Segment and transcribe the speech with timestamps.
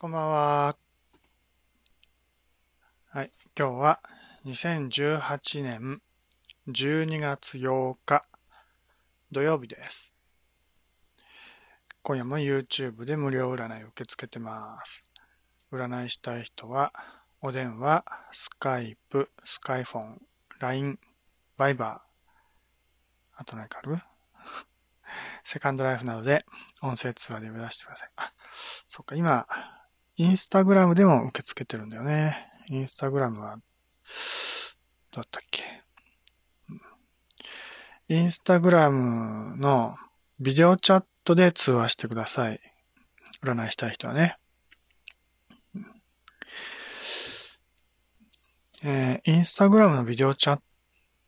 [0.00, 0.76] こんばんは。
[3.10, 4.00] はい、今日は
[4.46, 6.00] 2018年
[6.68, 8.22] 12月8日
[9.30, 10.14] 土曜日です。
[12.00, 15.04] 今夜も YouTube で無料占いを受け付けてます。
[15.70, 16.94] 占いしたい人は、
[17.42, 20.22] お電話、スカイプ、スカイフォン、
[20.60, 20.98] LINE、
[21.58, 23.98] バイバー、あと何かある？
[25.44, 26.46] セカンドライフなどで
[26.80, 28.10] 音声通話で呼び出してください。
[28.16, 28.32] あ、
[28.88, 29.46] そっか、今、
[30.20, 32.36] インスタグラムでも受け付けてるんだよね。
[32.68, 33.64] インスタグラムは、どう
[35.16, 35.64] だったっけ？
[38.10, 39.96] インスタグラムの
[40.38, 42.60] ビデオチャットで通話してください。
[43.42, 44.36] 占いしたい人はね。
[48.82, 50.60] えー、インスタグラムのビデオチャッ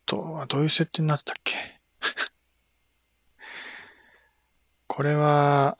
[0.05, 1.81] トはどういう設定になったっけ？
[4.87, 5.79] これは、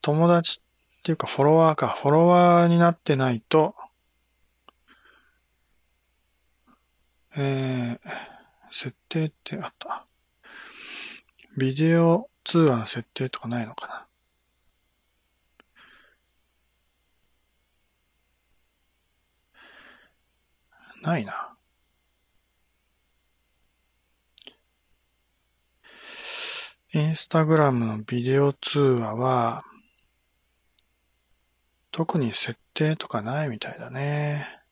[0.00, 0.62] 友達
[1.02, 3.74] っていうかフォロワーか、フォロワーになってないと、
[7.36, 8.10] えー、
[8.70, 10.06] 設定ってあった。
[11.58, 14.06] ビデオ通話の設定とかないのか
[21.02, 21.56] なないな。
[26.92, 29.62] インスタグラムのビデオ通話は、
[31.92, 34.62] 特に設定とかないみたいだね。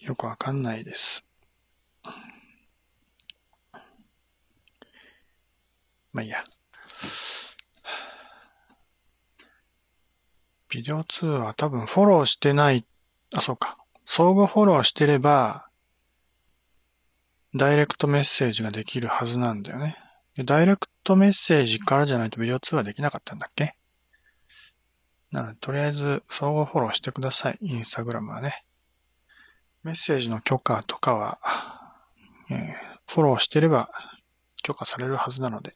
[0.00, 1.26] よくわかんないです。
[6.12, 6.42] まあいいや。
[10.70, 12.86] ビデオ通話多分フォローしてない、
[13.34, 13.76] あ、そうか。
[14.06, 15.68] 相互フォローしてれば、
[17.54, 20.07] ダイレクトメッセージができるはずなんだよね。
[20.44, 23.76] ダイレクトメッセージからじゃないとビデオ通話できなかったんだっけ？
[25.30, 27.58] なので、とりあえず相互フォローしてください。
[27.60, 28.64] インスタグラムはね。
[29.82, 31.38] メッセージの許可とかは、
[32.50, 33.90] えー、フォローしてれば
[34.62, 35.74] 許可されるはずなので。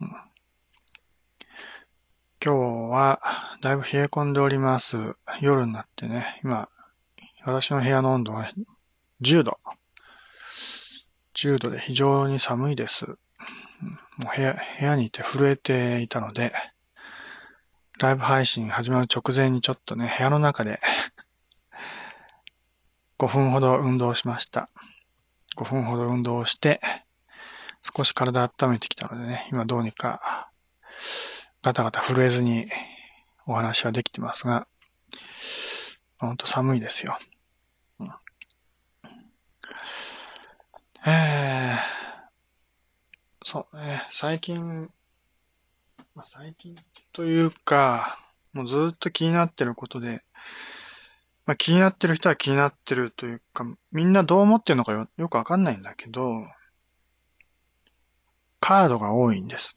[0.00, 0.14] うん、今
[2.40, 2.54] 日
[2.90, 3.20] は
[3.62, 4.96] だいぶ冷え込んでおります。
[5.40, 6.68] 夜になってね、今、
[7.44, 8.50] 私の部屋の温度は
[9.22, 9.58] 10度。
[11.36, 13.06] 10度で非常に寒いです。
[13.06, 13.14] も
[14.32, 16.52] う部屋、部屋にいて震えていたので、
[17.98, 20.80] ライブ配信始まる直前にちょっとね、部屋の中で
[23.18, 24.70] 5分ほど運動しました。
[25.56, 26.80] 5分ほど運動して、
[27.82, 30.50] 少し体温めてきたのでね、今どうにか
[31.62, 32.66] ガタガタ震えずに
[33.46, 34.66] お話はできてますが、
[36.18, 37.18] ほんと寒いですよ。
[41.08, 41.76] えー、
[43.44, 44.90] そうね、最近、
[46.16, 46.74] ま、最近
[47.12, 48.18] というか、
[48.52, 50.24] もうずっと気になってることで、
[51.44, 56.44] まあ、気になってる人は気になってるというか、みんなどう思ってるのかよよくわかんないんだけど、
[58.58, 59.76] カードが多いんです。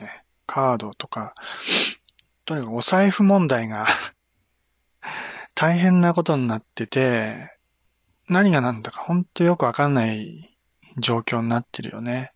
[0.00, 1.34] ね、カードとか、
[2.44, 3.88] とにかくお財布問題が
[5.56, 7.57] 大変なことになってて、
[8.28, 10.56] 何が何だか本当よくわかんない
[10.98, 12.32] 状況になってるよね。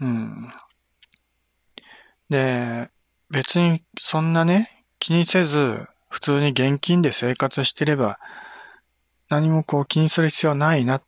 [0.00, 0.52] うん。
[2.28, 2.88] で、
[3.30, 8.18] 別にそんなね、気にせず、普通に現金で生活してれば、
[9.28, 11.00] 何もこう気にする必要ないな、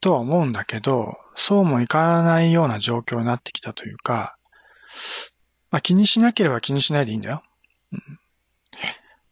[0.00, 4.36] とは思うんだけど、そうもいかないような状況になってきたというか、
[5.70, 7.42] まあ気にしなければ気にしないでいいんだよ。
[7.92, 8.00] うん、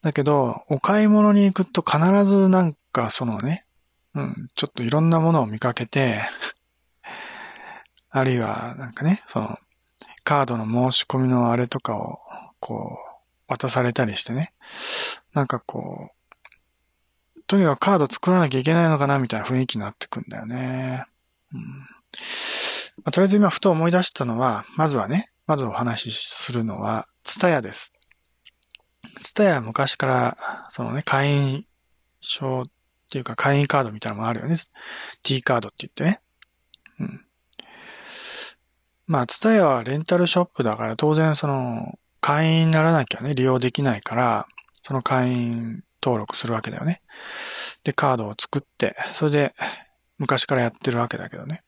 [0.02, 3.64] だけど、お買い物に行くと必ずなんかそのね、
[4.14, 6.22] うん、ちょっといろんなものを見かけて、
[8.10, 9.56] あるいはなんかね、その、
[10.24, 12.18] カードの申し込みのあれとかを、
[12.60, 12.98] こ
[13.48, 14.52] う、渡されたりしてね、
[15.32, 21.04] なんかこう、とにかくカード作らなきゃいけないのかなみたいな雰囲気になってくんだよね。
[21.52, 21.62] うん
[22.98, 27.92] まあ、とりあえず今ふと思い出したのは、まずはね、まずお話しするのは、ツタヤです。
[29.22, 31.66] ツタヤは昔から、そのね、会員
[32.20, 32.64] 証
[33.08, 34.56] っていうか会員カードみたいなのもあるよね。
[35.22, 36.20] T カードって言ってね。
[37.00, 37.24] うん。
[39.06, 44.46] まあ、ツタヤはレンタルショップだから当然その、会員にならなきゃね、利用できないから、
[44.82, 47.00] その会員登録するわけだよね。
[47.84, 49.54] で、カードを作って、それで
[50.18, 51.62] 昔からやってるわけだけどね。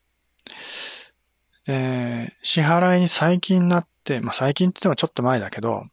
[1.67, 5.87] で、支払いに最近になって、まあ最近って言ってもちょっと前だけど、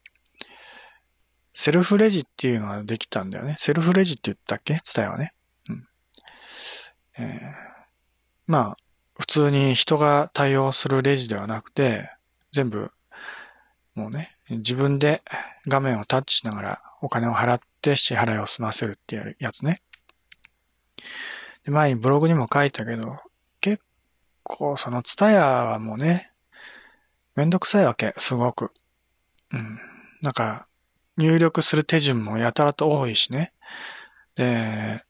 [1.53, 3.55] セルフレジっていうのができたんだよね。
[3.57, 4.81] セルフレジって言ったっけ？
[4.83, 5.33] ツタヤはね。
[7.19, 7.25] うん。
[7.25, 7.55] え
[8.47, 8.77] まあ、
[9.17, 12.09] 普通に人が対応するレジではなくて、
[12.51, 12.91] 全部、
[13.95, 15.21] もうね、自分で
[15.67, 19.81] 画面をタッチしながらお金を払って支払いを済ませるっていうやつね。
[21.63, 23.19] で前にブログにも書いたけど、
[23.59, 23.83] 結
[24.43, 26.31] 構そのツタヤはもうね、
[27.35, 28.71] めんどくさいわけ、すごく。
[29.51, 29.79] うん。
[30.21, 30.67] なんか、
[31.17, 33.53] 入力する手順もやたらと多いしね。
[34.35, 35.03] で、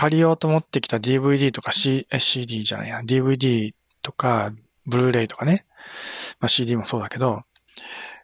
[0.00, 4.50] 借りようと思ってきた DVD とか C、CD じゃないや、DVD とか、
[4.86, 5.66] ブルーレイとかね。
[6.40, 7.42] まあ、CD もそうだけど、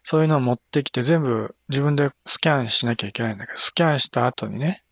[0.02, 4.84] そういうのを持ってきて全部自分でスキャンしなきゃいけないんだけど、スキャンした後にね、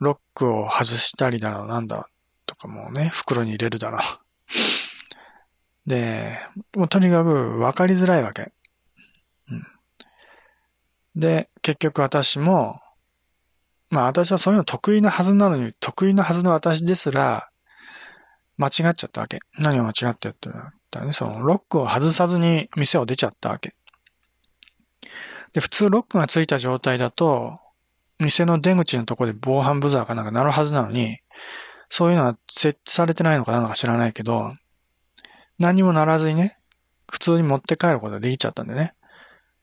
[0.00, 2.06] ロックを外したりだろう、なんだろう
[2.46, 4.00] とかもね、袋に入れるだろう。
[5.88, 6.40] で、
[6.74, 8.50] もうとにかく分かりづらいわけ。
[9.48, 9.66] うん。
[11.14, 12.81] で、結局私も、
[13.92, 17.50] まあ私はそういうの得意なはずなのに、得意なはずの私ですら、
[18.56, 19.40] 間違っちゃったわけ。
[19.58, 20.36] 何を間違ってやっ
[20.90, 23.74] たらね、そのロックを外さずに店を出ちゃったわけ。
[25.52, 27.58] で、普通ロックがついた状態だと、
[28.18, 31.18] 店の出口のとこで防犯ブザーかなんか鳴るはずなのに、
[31.90, 34.54] そういうのは設置されてないのかなのか知らないけど、
[35.58, 36.56] 何もならずにね、
[37.10, 38.94] 普通に持って帰ることができちゃったんでね。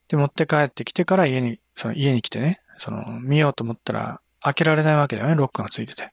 [0.06, 6.12] で、持って帰ってきてから家に、その家に来てね、その、見ようと思ったら開けられないわけだよね、ロックがついてて。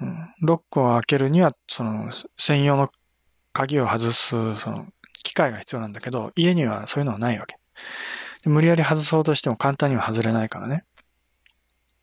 [0.00, 2.88] うん、ロックを開けるには、その、専用の
[3.52, 4.86] 鍵を外す、その、
[5.22, 7.56] 機械が必要なんだけど、家にはそういうのはないわけ。
[8.46, 10.84] 無理やり外そうとしても簡単には外れないからね。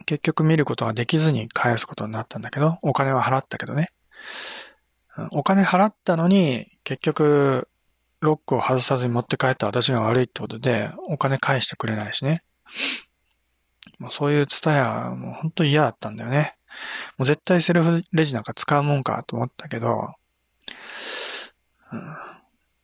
[0.06, 3.89] 結局見ることができずに返すことになったんだけど、お金は払ったけどね。
[5.31, 7.68] お金払ったのに、結局、
[8.19, 12.44] ロックを外さずに持って帰った私が悪いってことで、お金返してくれないしね。
[13.99, 16.55] もうそういうツタヤ、もう本当嫌だったんだよね。
[17.17, 20.13] もう絶対セルフレジなんか使うもんかと思ったけど、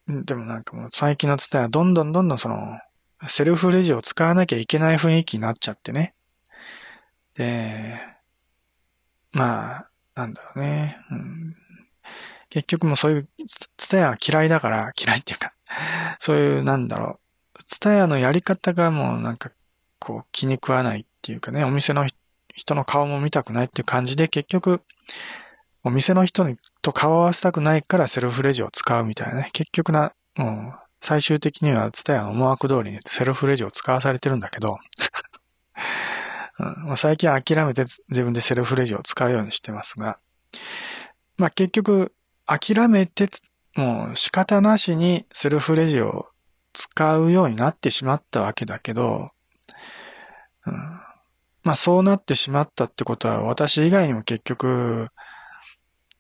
[0.07, 2.80] うん、でもなんかもう最近のツタヤどんどんどんどんその、
[3.27, 6.13] セルフレジを使わなきゃいけない雰囲気になっちゃってね。
[7.36, 8.00] で、
[9.31, 10.98] まあ、なんだろうね。
[11.12, 11.56] うん、
[12.50, 13.27] 結局もうそういう、
[13.77, 15.54] ツタヤは嫌いだから、嫌いっていうか、
[16.19, 17.19] そういう、なんだろ
[17.56, 17.63] う。
[17.63, 19.51] ツタヤのやり方がもうなんか、
[20.04, 22.06] こう気に食わないっていうかね、お店の
[22.54, 24.82] 人の顔も見たくないっていう感じで、結局、
[25.86, 26.46] お店の人
[26.82, 29.50] と顔を合わせたくないからセルフレジを使うみたいなね。
[29.54, 34.77] 結局な、もう、最終的にはツタヤの思惑通りにセルフレジを使わされてるんだけど、
[36.89, 40.18] うん、最近は諦めて自分でセルフレジを使うようにしてますが、
[41.38, 42.13] まあ結局、
[42.46, 43.30] 諦めて、
[43.75, 46.27] もう仕方なしにセルフレジを
[46.74, 49.32] 使うようになってしまったわけだけど、
[50.65, 50.74] うん、
[51.63, 55.08] まあそうなってしまったってことは私以外にも結局、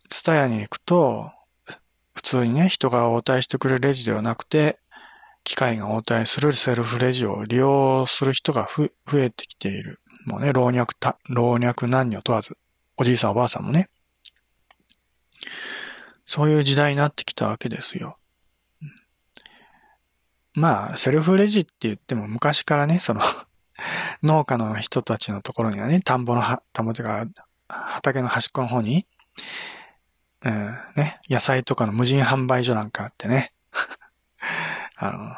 [0.09, 1.31] ツタヤに行くと、
[2.13, 4.79] 普通にね、人が応対してくれるレジではなくて、
[5.43, 9.99] 機械が応対するセルフレジを利用する人が増えてきている。
[10.25, 12.57] もうね、老若た、老若男女問わず、
[12.97, 13.89] おじいさんおばあさんもね。
[16.25, 18.17] そういう時代になってきたわけですよ。
[20.53, 23.21] まあ、セルフレジって言っても昔からね、その
[24.23, 27.25] 農家の人たちのところにはね、田んぼのは、田んぼというか、
[27.67, 29.07] 畑の端っこの方に、
[30.43, 33.53] うん、ね、野菜とかの無人販売所なんかあってね、
[34.97, 35.35] あの、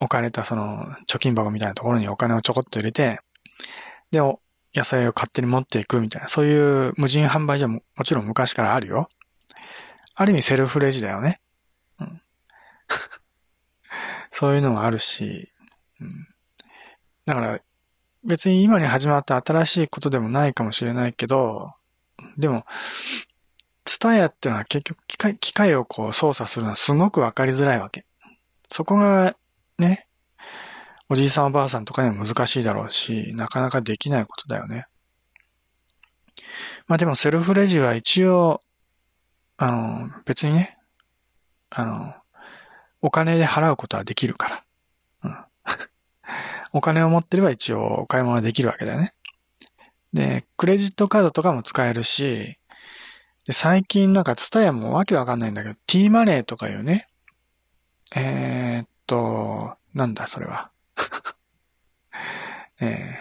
[0.00, 3.20] 置かれたその貯金箱みたいなところにお金をちょこっと入れて、
[4.10, 9.08] で、野菜を勝手に持っていくみたいな、そういう無人販売所ももちろん昔からあるよ。
[10.14, 11.36] ある意味セルフレジだよね。
[12.00, 12.20] うん、
[14.30, 15.52] そういうのもあるし、
[16.00, 16.28] うん、
[17.26, 17.60] だから
[18.24, 21.72] 別に今に始まった新しいことでもないかもしれないけど、
[22.36, 22.64] でも、
[23.84, 28.04] ツタヤっていうのは結局機械機械をこう操作するのはすごくわかりづらいわけ。
[28.68, 29.36] そこが
[29.78, 30.06] ね、
[31.08, 34.86] おじいさんおばあさんとかには難しいだろうし、なかなかできないことだよね。
[36.86, 38.62] まあでもセルフレジは一応、
[39.56, 40.78] あの、別にね、
[41.70, 42.14] あの、
[43.00, 44.64] お金で払うことはできるから。
[46.72, 49.14] お金を持ってれば一応お買い物できるわけだよね。
[50.12, 52.58] で、クレジットカードとかも使えるし、
[53.46, 57.08] で最近なんかツタヤもわけわかんないんだけど、T マネーとかいうね、
[58.14, 60.70] えー、っと、なんだそれは。
[62.80, 63.18] え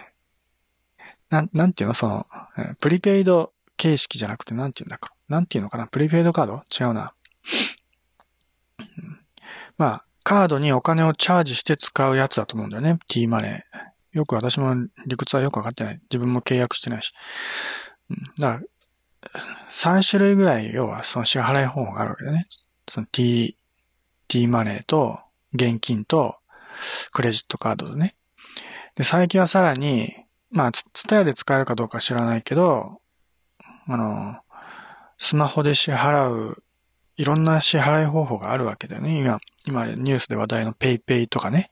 [0.99, 2.27] ー、なん、なんていうのその、
[2.79, 5.13] プリペイド形式じゃなくて、なんていうんだか。
[5.27, 5.87] なんていうのかな？
[5.87, 6.63] プリペイドカード？
[6.79, 7.13] 違うな。
[9.77, 12.99] まあ、カードにお金をチャージして使うやつだと思うんだよね。
[13.07, 14.17] T マネー。
[14.17, 16.01] よく私も理屈はよくわかってない。
[16.11, 17.13] 自分も契約してないし。
[18.09, 18.63] うん、だか
[19.21, 19.41] ら、
[19.71, 22.45] 3種類ぐらい、要はその支払い方法があるわけだね。
[22.89, 23.55] その T、
[24.27, 25.17] T マネーと、
[25.53, 26.35] 現金と、
[27.13, 28.17] クレジットカードでね。
[28.95, 30.13] で、最近はさらに、
[30.51, 32.99] まあ、ツタヤで使えるかどうか知らないけど、
[33.87, 34.35] あの、
[35.19, 36.63] スマホで支払う、
[37.17, 39.19] いろんな支払い方法があるわけだよね。
[39.19, 41.71] 今、今ニュースで話題の PayPay とかね。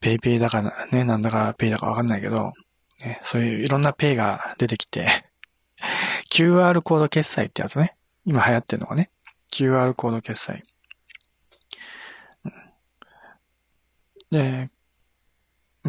[0.00, 2.52] PayPay だからね、なんだか Pay だかわかんないけど、
[3.00, 5.24] ね、そういういろんな Pay が出てきて、
[6.30, 7.96] QR コード決済ってやつね。
[8.26, 9.10] 今流行ってるのがね。
[9.50, 10.62] QR コード決済。
[14.30, 14.68] で、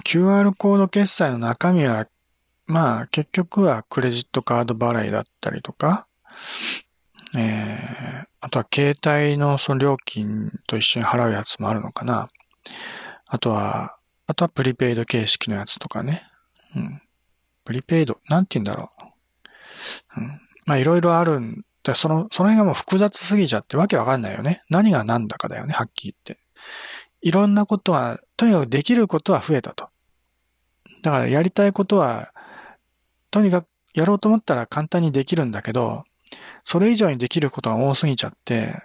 [0.04, 2.08] QR コード決済の中身は、
[2.68, 6.08] まあ結局はクレジットカード払いだったりとか、
[7.36, 12.30] えー、あとは携帯のその料金と一緒に払うやつもあるのかな。
[13.26, 16.24] あとは、あとはプリペイド形式のやつとかね。
[16.76, 17.02] うん。
[17.64, 18.92] プリペイド、なんて言うんだろ
[20.18, 20.22] う。
[20.22, 20.28] うん。
[20.66, 24.64] まあいろいろあるんで、その、その辺がもう複雑すぎちゃってわけわかんないよね。
[24.70, 26.44] 何が何だかだよね、はっきり言って。
[27.22, 29.90] いろんなことは、とにかくできることは増えたと。
[31.04, 32.34] だからやりたいことは、
[33.30, 36.04] とにかくやろうと思ったら簡単にできるんだけど、
[36.64, 38.82] それ以上にできることが多すぎちゃって、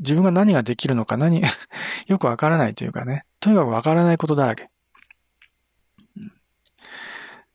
[0.00, 1.42] 自分が何ができるのか何、
[2.06, 4.70] よくわからないというかね、とにかくわからないことだらけ。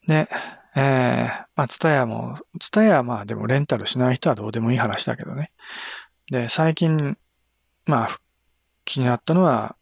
[0.08, 0.28] で、
[0.76, 5.52] えー、まあ、ツタヤも、ツタヤはまあでもレンタルしない人はどうでもいい話だけどね。
[6.30, 7.18] で、最近、
[7.86, 8.10] まあ、
[8.86, 9.78] 気になったのは、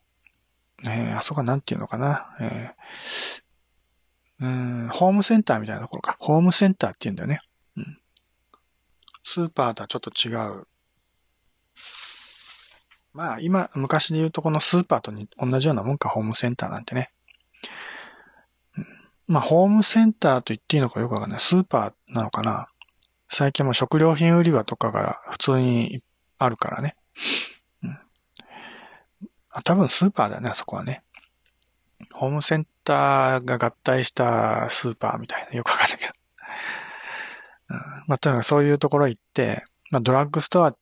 [0.84, 6.18] えー、あそこはなんていうのかな、えー、うん、ホームセンターみたいなところか。
[6.20, 7.42] ホームセンターって言うんだよね。
[9.24, 10.68] スーパーとはちょっと違う。
[13.14, 17.12] まあ今、昔で言うとこのスーパーと同じようなもんか、ホームセンターなんてね。
[19.28, 21.40] まあ、ホームセンターと言っていいのかよくわかんない。
[21.40, 22.68] スーパーなのかな
[23.30, 26.04] 最近も食料品売り場とかが普通に
[26.38, 26.96] あるからね。
[27.84, 27.98] うん。
[29.52, 31.04] あ多分スーパーだね、あそこはね。
[32.12, 35.56] ホームセンターが合体したスーパーみたいな。
[35.56, 36.14] よくわかんないけど。
[38.08, 40.76] まあ、とにかくそういうところ行って、まあ、ドラッグストア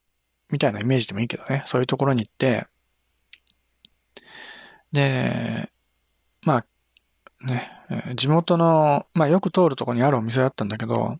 [0.51, 1.63] みたいなイメージでもいいけどね。
[1.65, 2.67] そういうところに行って、
[4.91, 5.69] で、
[6.41, 7.71] まあ、ね、
[8.15, 11.17] 地元の、まあよく通るとこにあるお店だったんだけど、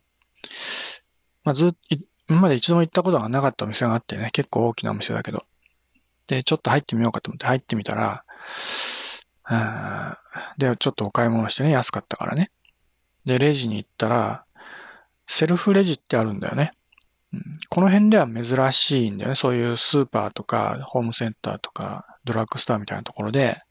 [1.44, 1.78] まあずっと、
[2.28, 5.44] 今まで一度も行ったことがなかったお店があってね、結構大きなお店だけど。
[6.26, 8.24] で、ちょっと入ってみようかと思って入ってみたら、
[10.58, 12.52] で、ちょっとお買い物してね、安かったからね。
[13.24, 14.44] で、レジに行ったら、
[15.30, 16.72] セルフレジってあるんだよね。
[17.32, 19.34] うん、この辺では珍しいんだよね。
[19.36, 23.62] そういうスーパーとか、ホームセンターとか、ドラッグストアみたいなところで、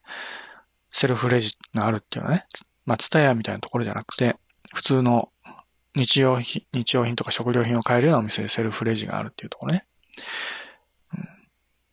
[0.90, 2.46] セルフレジがあるっていうのはね、
[2.86, 4.38] まあ、ツタヤみたいなところじゃなくて、
[4.74, 5.30] 普通の
[5.96, 9.86] 日用品、日用品とか食料品を買えるようなお店でセルフレジがあるっていうところね。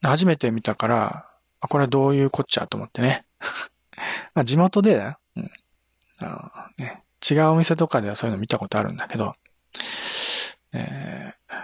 [0.03, 1.29] 初めて見たから、
[1.61, 3.25] あ、これはどういうこっちゃと思ってね。
[4.35, 5.51] まあ地元で、うん、
[6.19, 9.35] あのね、違うお店とかではそういうの見たことあるんだけど、
[10.73, 11.55] えー、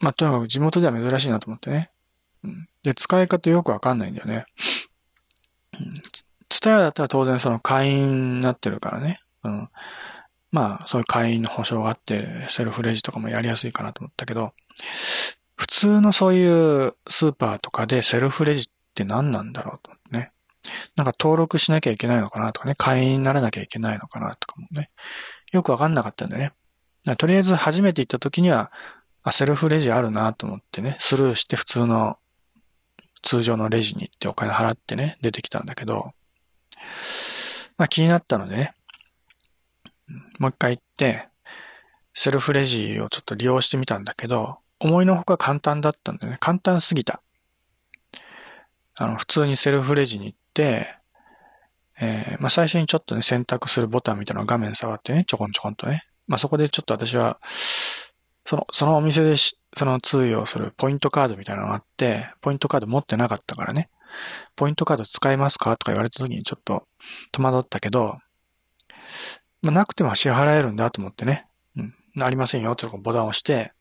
[0.00, 1.90] まあとにかく地元では珍しいなと思ってね。
[2.44, 4.44] うん、で、使い方よくわかんないんだよね。
[5.78, 5.94] うん
[6.52, 9.20] ツタヤだったら当然その会員になってるからね。
[9.42, 9.68] うん。
[10.50, 14.52] まあ、そういう会員の保証があって、セルフレジとかもやりやすいかなと思ったけど、
[15.56, 20.32] 普通のそういうスーパーとかでセルフレジって何なんだろうと思ってね。
[20.94, 24.90] なんか登録しなきゃいけないのかなとかね、会員にならなきゃいけないのかなとかもね。
[25.52, 26.52] よくわかんなかったんだよね。
[27.18, 28.70] とりあえず初めて行った時には、
[29.22, 32.18] あ、セルフレジあるなと思ってね、スルーして普通の、
[33.22, 36.12] 通常のレジに行ってお金払ってね、出てきたんだけど、
[37.76, 38.74] まあ気になったのでね、
[40.38, 41.28] もう一回行って、
[42.14, 46.38] セルフレジをちょっと利用してみたんだけど、思いのほか簡単だったんだよね。
[46.40, 47.22] 簡単すぎた。
[48.96, 50.96] あの、普通にセルフレジに行って、
[52.00, 56.04] えー、まあ最初にちょっとね、選択するボタンみたいなの画面触ってね、ちょこんちょこんとね。
[56.26, 57.38] まあそこでちょっと私は、
[58.44, 63.88] その、そのお店でしその通用するポイントカードみたいなのがあって、ポイントカード持ってなかったからね。
[64.56, 66.86] ポイントカード使えますかとか言われた時にちょっと
[67.32, 68.18] 戸惑ったけど、
[69.62, 71.46] まあ、なくても支払えるんだと思ってね。
[71.76, 71.94] うん。
[72.20, 73.72] ありませんよってボタンを押して、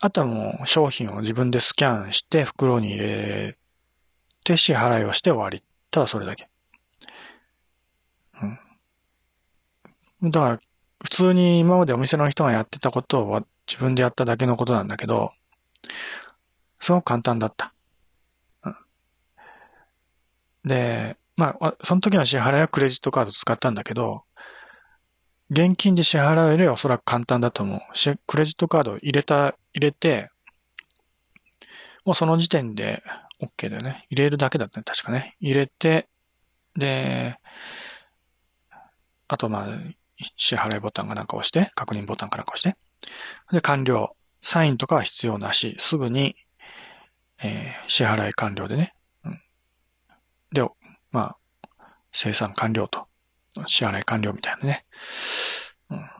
[0.00, 3.58] あとはもう商品を自分でスキャンして袋に入れ
[4.44, 5.62] て支払いをして終わり。
[5.90, 6.48] ただそれだけ。
[10.22, 10.30] うん。
[10.30, 10.58] だから、
[11.02, 15.32] 普通に今までお店の人がやってたことを自分でやっただけのことなんだけど、
[16.80, 17.72] すごく簡単だった。
[20.64, 24.24] で、まあ、その時の支払いはクレジットカード使ったんだけど、
[25.50, 27.80] 現金で支払うよりはおそらく簡単だと思う。
[28.26, 30.30] クレジットカード入れた、入れて、
[32.04, 33.02] もうその時点で
[33.40, 34.06] OK だよね。
[34.10, 35.36] 入れるだけだったね、確かね。
[35.40, 36.08] 入れて、
[36.76, 37.38] で、
[39.28, 39.66] あとまあ、
[40.36, 42.76] 支払いボタンがなんか押して、確認ボタンかなんか押して、
[43.52, 44.14] で、完了。
[44.42, 46.34] サインとかは必要なし、すぐに、
[47.42, 48.94] えー、支払い完了でね。
[49.24, 49.40] うん、
[50.52, 50.66] で、
[51.10, 51.36] まあ、
[52.12, 53.06] 生産完了と。
[53.66, 54.86] 支払い完了みたいなね。
[55.90, 56.10] うん、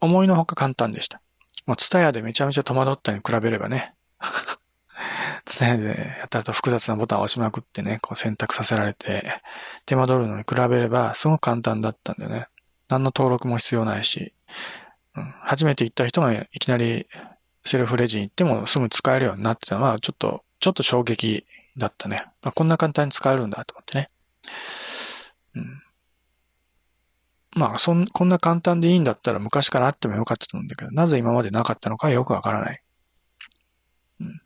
[0.00, 1.20] 思いのほか簡単でした。
[1.66, 3.94] もう、ツタヤでめちゃめちゃ戸惑ったに比べればね。
[5.44, 9.42] ツタヤでやったと複雑なボタンを押しまくってね、こう選択させられて、
[9.86, 12.48] 手間取るのに比べれば、すごく簡単だったんだよね。
[12.88, 14.34] 何の登録も必要ないし、
[15.16, 17.06] うん、初めて行った人がいきなり
[17.68, 21.44] セルフレジに行ってもすぐ使えるようになってたのは、ちょっと、ちょっと衝撃
[21.76, 22.24] だったね。
[22.42, 24.08] まあ、こんな簡単に使えるんだと思ってね。
[25.54, 25.82] うん。
[27.56, 32.82] まあ、そん、こんな簡単でいいんだったら昔からあってもよかったと思うんだけど、なぜ今までなかったのかよくわからない。
[34.20, 34.40] うん。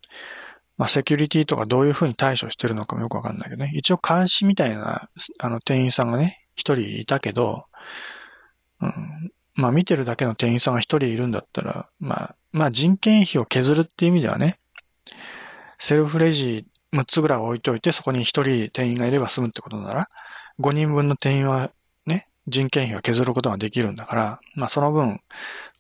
[0.77, 3.71] まあ、セキュリティとかどういうふうに対処してるのかもよくわかんないけどね。
[3.75, 7.67] 一応監視みたいな、あの、店員さんがね、一人いたけど、
[9.55, 14.59] まあ見てるだけの店員さんが一人いるんだったら、まあ、まあ人件費を削るっていう意味ではね、
[15.79, 20.09] セルフレジ6つぐらい置いといて、そこに一人店員がいれば済むってことなら、
[20.61, 21.71] 5人分の店員は
[22.07, 25.21] ね、人件費を削ることができるんだから、まあその分、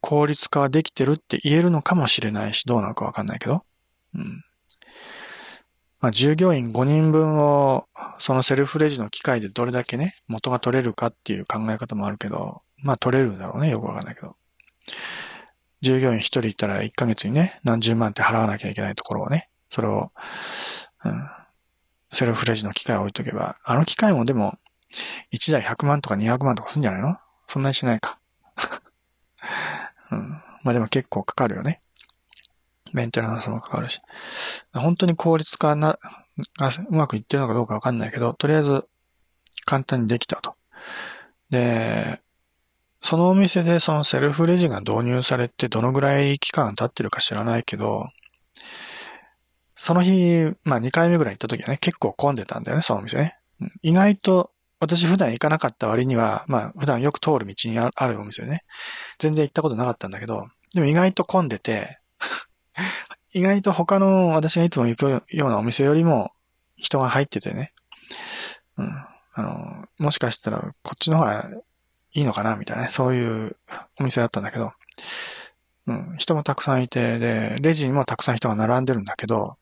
[0.01, 3.65] 効率化はできてるって言えるのかもしれないし、どうなのかわかんないけど。
[4.15, 4.45] うん。
[6.01, 7.87] まあ従業員5人分を、
[8.19, 13.71] そのセルフレジの機械でどれだけね、元が取れるかっていう考え方もあるけど、まあ取れるんだろうね。
[13.71, 14.37] よくわかんないけど。
[15.81, 20.13] 従業員一人いたら1ヶ月にね、何十万って払わなきゃいけないところをね、それを、
[21.05, 21.29] うん、
[22.13, 24.59] セルフレジの機械を置いとけば、あの機械もでも、
[25.33, 27.17] 1台100万とか200万とかするんじゃないの？
[27.49, 28.19] そんなにしないか。
[30.13, 30.43] うん。
[30.63, 31.81] まあでも結構かかるよね。
[32.93, 34.01] メンテナンスもかかるし。
[34.73, 35.99] 本当に効率化な、
[36.89, 38.87] うまくいってるのかどうかわかんないけど、とりあえず
[39.65, 40.55] 簡単にできたと。
[41.51, 42.21] で、
[43.03, 48.09] そのお店でそのセルフレジが導入されてどのぐらい期間経ってるか知らないけど、
[49.75, 53.37] その日、まあ2回目ぐらい行った時はね、結構混んでたんだよね、そのお店ね。
[53.83, 58.63] 意外と、私普段行かなかった割には、まあ普段よく通る道にあるお店ね、
[59.19, 61.99] 全然行ったことなかったんだけど、でも意外と混んでて
[63.35, 66.33] 意外と他の私がいつも行くようなお店よりも
[66.77, 67.73] 人が入っててね、
[68.77, 69.07] うん。
[69.35, 71.51] あの、もしかしたらこっちの方が
[72.15, 72.57] いいのかな？
[72.57, 73.57] みたいなね、そういう
[73.99, 74.73] お店だったんだけど、
[75.87, 79.57] うん、人もたくさんいて、で、レジにもたくさん人が並んでるんだけど、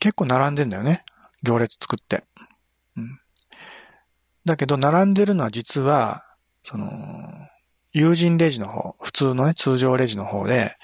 [0.00, 1.04] 結構並んでんだよね。
[1.42, 2.24] 行列作って。
[2.96, 3.18] うん。
[4.44, 6.24] だけど、並んでるのは実は、
[6.62, 6.88] その、
[7.92, 10.76] 友人レジの方、普通のね、通常レジの方で、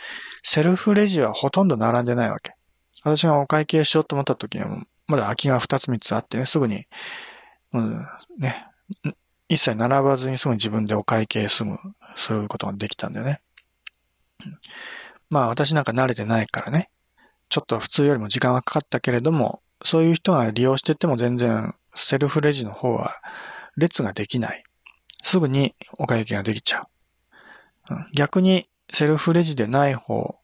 [0.43, 2.55] セルフレジはほとんど並んでないわけ。
[3.03, 6.87] 私がお会計しようと思った時には、まだ空きが2つ3つあってね、すぐに、
[7.73, 8.07] うん、
[8.39, 8.67] ね、
[9.51, 11.77] 一切並ばずにすぐに自分でお会計すぐ、
[12.15, 13.43] することができたんだよね。
[15.29, 16.89] まあ私なんか慣れてないからね。
[17.49, 23.21] ちょっと普通よりも時間がかかったけれども、そういう人が利用してても全然セルフレジの方は
[23.77, 24.63] 列ができない。
[25.21, 26.83] すぐにお会計ができちゃ
[27.91, 27.95] う。
[28.15, 30.37] 逆にセルフレジでない方、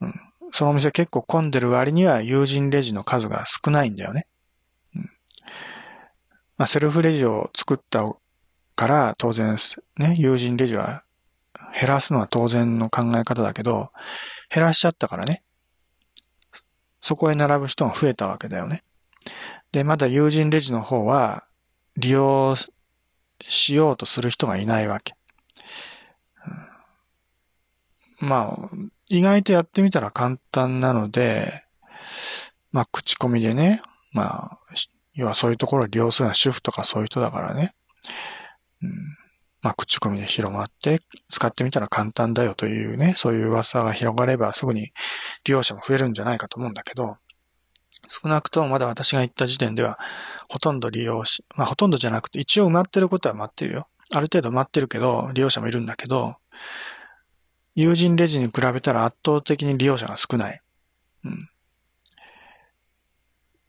[0.00, 0.14] うん、
[0.50, 4.26] そのお店結構混んでる割には友人レジの数が少ないんだよね。
[4.96, 5.10] うん
[6.56, 8.10] まあ、セルフレジを作った
[8.80, 9.58] から当然
[9.98, 11.04] ね、友人レジは
[11.78, 13.90] 減らすのは当然の考え方だけど、
[14.48, 15.42] 減らしちゃったからね。
[17.02, 18.82] そこへ並ぶ人が増えたわけだよね。
[19.70, 21.44] で、まだ友人レジの方は
[21.98, 22.54] 利用
[23.42, 25.12] しようとする人がいないわけ。
[28.18, 28.76] まあ、
[29.08, 31.64] 意外とやってみたら簡単なので、
[32.72, 34.58] まあ、口コミでね、まあ、
[35.12, 37.74] 要はそういうところを利用するのは主婦とかそういう人だからね。
[39.62, 44.92] まあ、口コミで広まって、使ってみたら簡単だよというね、そういう噂が広がればすぐに
[45.44, 47.16] 利用者も増えるんじゃないかと思うんだけど、
[48.08, 49.98] 少なくともまだ私が言った時点では、
[50.48, 53.88] ほとんど利用し、まあほとんどじゃなくて、一応埋まってることは埋まってるよ。
[54.12, 56.36] ある程度埋まってるけど、利用者もいるんだけど、
[57.74, 60.60] 友人レジに比べたら圧倒的に利用者が少ない。
[61.24, 61.48] うん。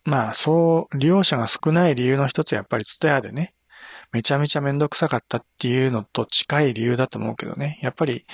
[0.04, 3.54] まあ、そう、利用者が少ない理由の一つはやっぱりツタヤでね、
[4.12, 7.80] めちゃめちゃめんどくさかったっていうのと近い理由だと思うけどね。
[7.82, 8.26] やっぱり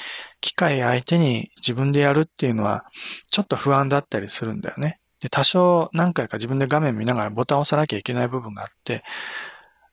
[0.42, 2.86] 機械相手に自分でやるっていうのは
[3.32, 5.00] ちょっと不安だったりするんだよね。
[5.20, 9.04] で、多少何回か自分で画面見ながらボタンを押さなきゃいけない部分があって、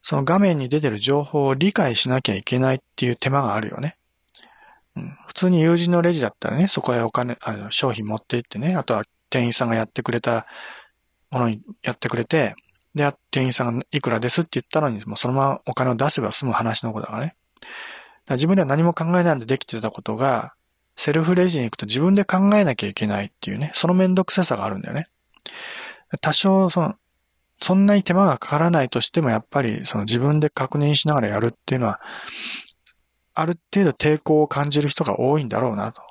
[0.03, 3.97] その画面に出てる情報を理解しなきゃいけないっていう手間があるよね。
[4.97, 10.47] うん、普通に友人のレジだったらね、そこへお金、あの商品持って行ってね、あとは店員さんがやってくれた
[11.31, 12.55] ものにやってくれて、
[12.95, 17.37] で、店員さんがいくらですって言ったのに、もうそのままお金を出せば済む話のことだからね。
[17.61, 17.69] だか
[18.29, 20.55] ら自分では何も考えないでできてたことが、
[20.97, 25.07] セルフレジに行くと自分で考えなきゃいけないっていうね、そのめんどくささがあるんだよね。
[26.21, 26.95] 多少、その、
[27.61, 32.01] そんなに手間がかからないとしても、やっぱり、その自分で確認しながらやるっていうのは、
[33.35, 36.03] ある程度抵抗を感じる人が多いんだろうなと。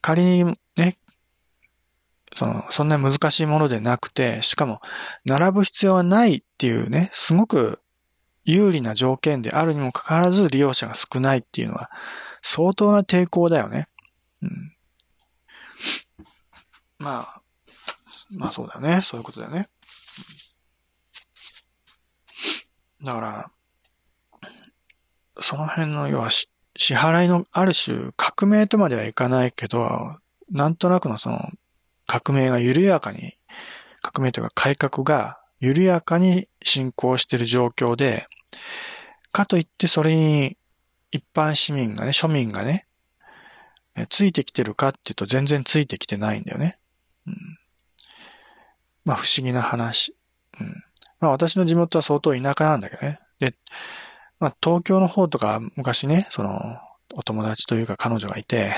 [0.00, 0.44] 仮に
[0.76, 0.98] ね、
[2.38, 4.80] その、そんな難しいものでなくて、しかも、
[5.24, 7.80] 並ぶ必要はないっていうね、すごく
[8.44, 11.90] 有利な条件であるにもかかわらず利用者が少ないっていうのは、
[12.40, 13.88] 相当な抵抗だよね。
[14.40, 14.72] うん。
[17.00, 17.42] まあ、
[18.30, 19.02] まあそうだよね。
[19.02, 19.68] そういうことだよね。
[23.02, 23.50] だから、
[25.40, 30.18] その辺の要は支払いのある種革命とまではいかないけど、
[30.52, 31.50] なんとなくのその
[32.08, 33.34] 革命が緩やかに、
[34.00, 38.26] 革命というか改革が緩やかに進行している状況で、
[39.30, 40.56] かといってそれに
[41.12, 42.86] 一般市民がね、庶民がね、
[44.08, 46.78] ついてきてるかっていうと全然ついてきてないんだよね。
[47.26, 47.36] うん、
[49.04, 50.16] まあ不思議な話。
[50.58, 50.82] うん、
[51.20, 53.20] まあ私の地元は相当田舎なんだけどね。
[53.38, 53.54] で、
[54.40, 56.78] まあ東京の方とか昔ね、その、
[57.14, 58.74] お友達というか彼女がいて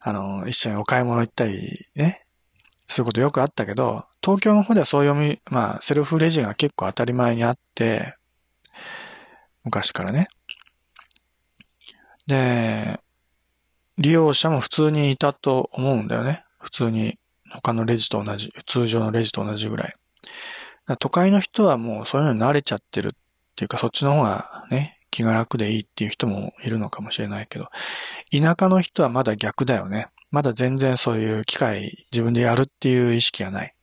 [0.00, 2.26] あの、一緒にお買い物行ったりね、
[2.86, 8.16] そういうことよくあったけど、東京の方ではそういう、まあ、セルフレジが結構当たり前にあって、
[9.64, 10.28] 昔からね。
[12.26, 13.00] で、
[13.98, 16.44] 利用者も普通にいたと思うんだよね。
[16.58, 17.18] 普通に
[17.52, 19.94] 他のレジと同じ、通常のレジと同じぐらい。
[20.98, 23.10] 都会の人はもうそういうのに慣れちゃってるっ
[23.56, 27.68] ていうか、そっちの方がね、気が楽でいいっていう人もいるのかもしれないけど、
[28.32, 30.08] 田舎の人はまだ逆だよね。
[30.30, 33.74] まだ全然そういう機械自分でやるっていう意識がない。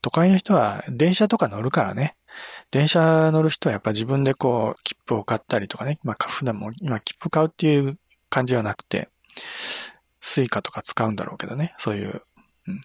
[0.00, 2.16] 都会の人は電車とか乗るからね。
[2.70, 5.98] 電車乗る人はやっぱ自分でこう、切符を買ったりとかね。
[6.02, 7.98] まあ、普段も今切符買うっていう
[8.30, 9.08] 感じはなくて、
[10.20, 11.74] Suica とか使うんだろうけどね。
[11.78, 12.22] そういう、
[12.66, 12.80] うん、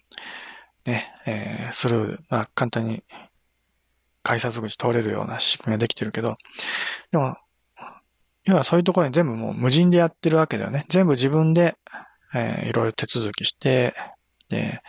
[0.86, 3.04] ね、えー、スルー、まあ、簡単に
[4.23, 6.38] 改札口通れるような仕組みができてるけど、
[7.12, 7.38] でも、
[8.45, 10.86] 要はそういうところに全部もう無人でやってるわけだよね。
[10.89, 11.77] 全部自分で、
[12.33, 13.93] えー、いろいろ手続きして、
[14.49, 14.81] で、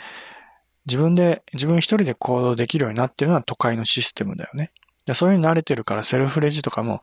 [0.87, 4.73] 自分で、自分一人で行動できるようになってるのは都会のシステムだよね。
[5.07, 7.03] でそういうに慣れてるからセルフレジとかも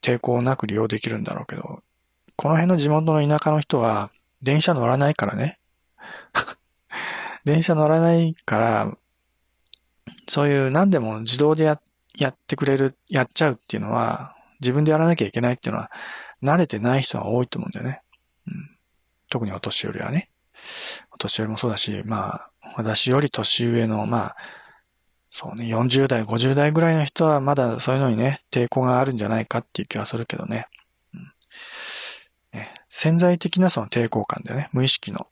[0.00, 1.82] 抵抗なく利用できるんだろうけど、
[2.36, 4.10] この辺の地元の田舎の人は
[4.42, 5.58] 電車乗らないからね。
[7.44, 8.96] 電車乗らないから、
[10.32, 11.78] そういう何でも自動でや
[12.16, 15.90] やってくれる、やっちゃうっていうのは、自分でやらなきゃいけないっていうのは、
[16.42, 18.00] 慣れてない人が多いと思うんだよね。
[18.46, 18.70] うん、
[19.28, 20.30] 特にお年寄りはね。
[21.10, 24.36] お年寄りもそうだし、まあ、私より年上の、まあ、
[25.30, 30.66] そうね、40代、50代ぐらいの人はまだそういうのにね、抵抗があるんじゃないかっていう気はするけどね。
[31.12, 31.32] うん、
[32.58, 35.26] ね潜在的なその抵抗感だよね、無意識の。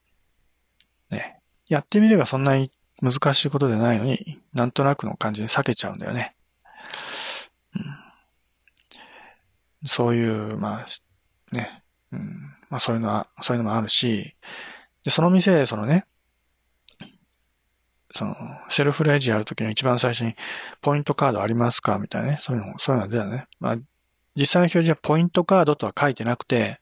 [1.09, 1.39] ね。
[1.69, 6.35] やってみればそんなに難しいことでないのに、なんとなくの感じに避けちゃうんだよね。
[7.75, 7.83] うん、
[9.87, 10.87] そういう、まあ、
[11.55, 11.83] ね、
[12.13, 14.37] うん、まあそういうのは、そういうのもあるし、
[15.05, 16.07] で、その店、そのね、
[18.13, 18.37] その、
[18.69, 20.35] セルフレジやるときの一番最初に、
[20.83, 21.99] ポイントカードありますか？
[21.99, 22.39] みたいなね。
[22.41, 23.47] そういうの、そういうのが出たね。
[23.61, 23.77] まあ、
[24.35, 26.81] 実際の表示はポイントカードとは書いてなくて、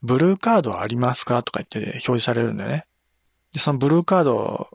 [0.00, 1.42] ブルーカードはありますか？
[1.42, 2.86] とか言って表示されるんだよね。
[3.52, 4.68] で、そのブルーカード、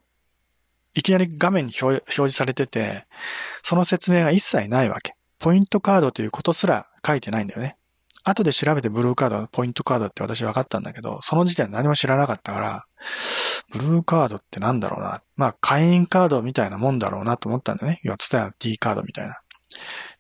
[0.93, 3.06] いきなり画面に表示されてて、
[3.63, 5.15] その説明が一切ないわけ。
[5.39, 7.77] ポイントカードということすら書いてないんだよね。
[8.23, 12.86] 後で調べてブルーカード、ポイントカードって私分かったんだけど、その時点で何も知らなかったから、
[13.71, 15.21] ブルーカードってなんだろうな。
[15.36, 17.99] まあ、会員カードみたいなもんだろうなと思ったんだよね。
[18.03, 19.41] 要は、ツタヤの T カードみたいな。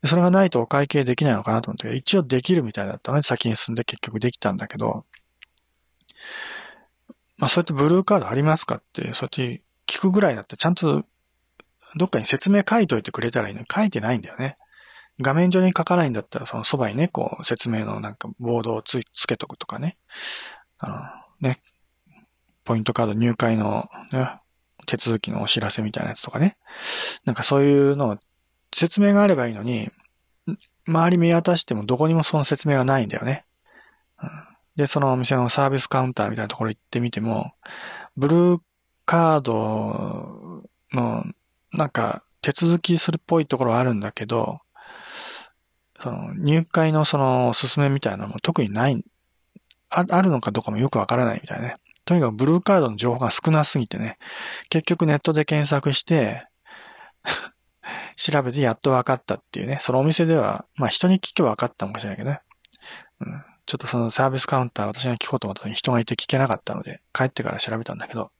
[0.05, 5.05] それがないとお会計できないのかなと思って、一応できるみたいだったので、先に進んで結局できたんだけど、
[7.37, 9.61] まあ、そうやってブルーカードありますかって、そうやって
[10.03, 11.03] くぐらいだって、ちゃんと
[11.95, 14.55] どっかに説明書いといてくれたらいいのに書いてないんだよね。
[15.21, 19.97] 画面上に書かないんだったら、そのそばにね、こう、説明のなんかボードをつつけとくとかね。
[20.79, 21.61] あの、ね、
[22.63, 24.39] ポイントカード入会の、ね、
[24.87, 26.57] 手続きのお知らせみたいなやつとかね。
[27.25, 28.17] なんかそういうのを、
[28.75, 29.89] 説明があればいいのに、
[30.87, 33.45] 周り見渡してもどこにもその説明がないんだよね。
[34.75, 37.53] で、そのお店のサービスカウンターみたいなところ行ってみても、
[38.17, 38.59] ブルー
[39.05, 41.25] カードの、
[41.71, 44.59] なんか、手続きするっぽいところはあるんだけど、
[45.99, 49.03] その入会のそのおすすめみたいなのも特にない
[49.89, 51.75] あ、あるのかどうかもよくわからないみたいね。
[52.05, 54.17] とにかくブルーカードの情報が少なすぎてね、
[54.69, 56.45] 結局ネットで検索して
[58.17, 62.41] 調べてやっと分かったっていうね、そのお店では、まあ人に聞けば分かったかもしれないけどね。
[63.21, 68.31] うん、ちょっとそのサービスカウンター私が聞こうと思ったのに人がいて聞けなかったので、帰ってから調べたんだけど、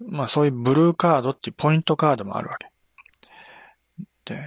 [0.00, 2.70] まあそういうブルーカードっていうポイントカードもあるわけ。
[4.24, 4.40] で、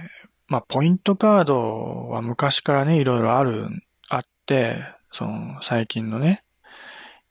[0.48, 3.68] まあポイントカードは昔からね、いろいろある、
[4.08, 6.44] あって、その最近のね、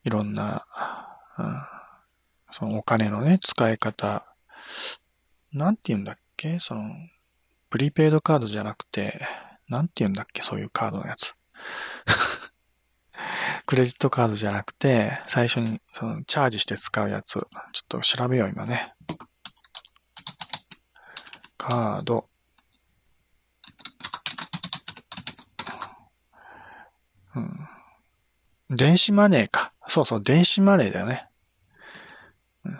[0.03, 0.65] いろんな、
[1.37, 1.61] うん、
[2.51, 4.25] そのお金のね、使い方、
[5.53, 6.59] なんて言うんだっけ？
[6.59, 6.93] その、
[7.69, 9.21] プリペイドカードじゃなくて、
[9.69, 10.41] なんて言うんだっけ？
[10.41, 11.35] そういうカードのやつ。
[13.65, 17.33] クレジットカードじゃなくて、最初にそのチャージして使うやつ。
[17.33, 17.47] ちょっ
[17.87, 18.93] と調べよう、今ね。
[21.57, 22.29] カード。
[27.35, 27.67] うん。
[28.69, 29.73] 電子マネーか。
[29.87, 31.27] そうそう、電子マネーだよね。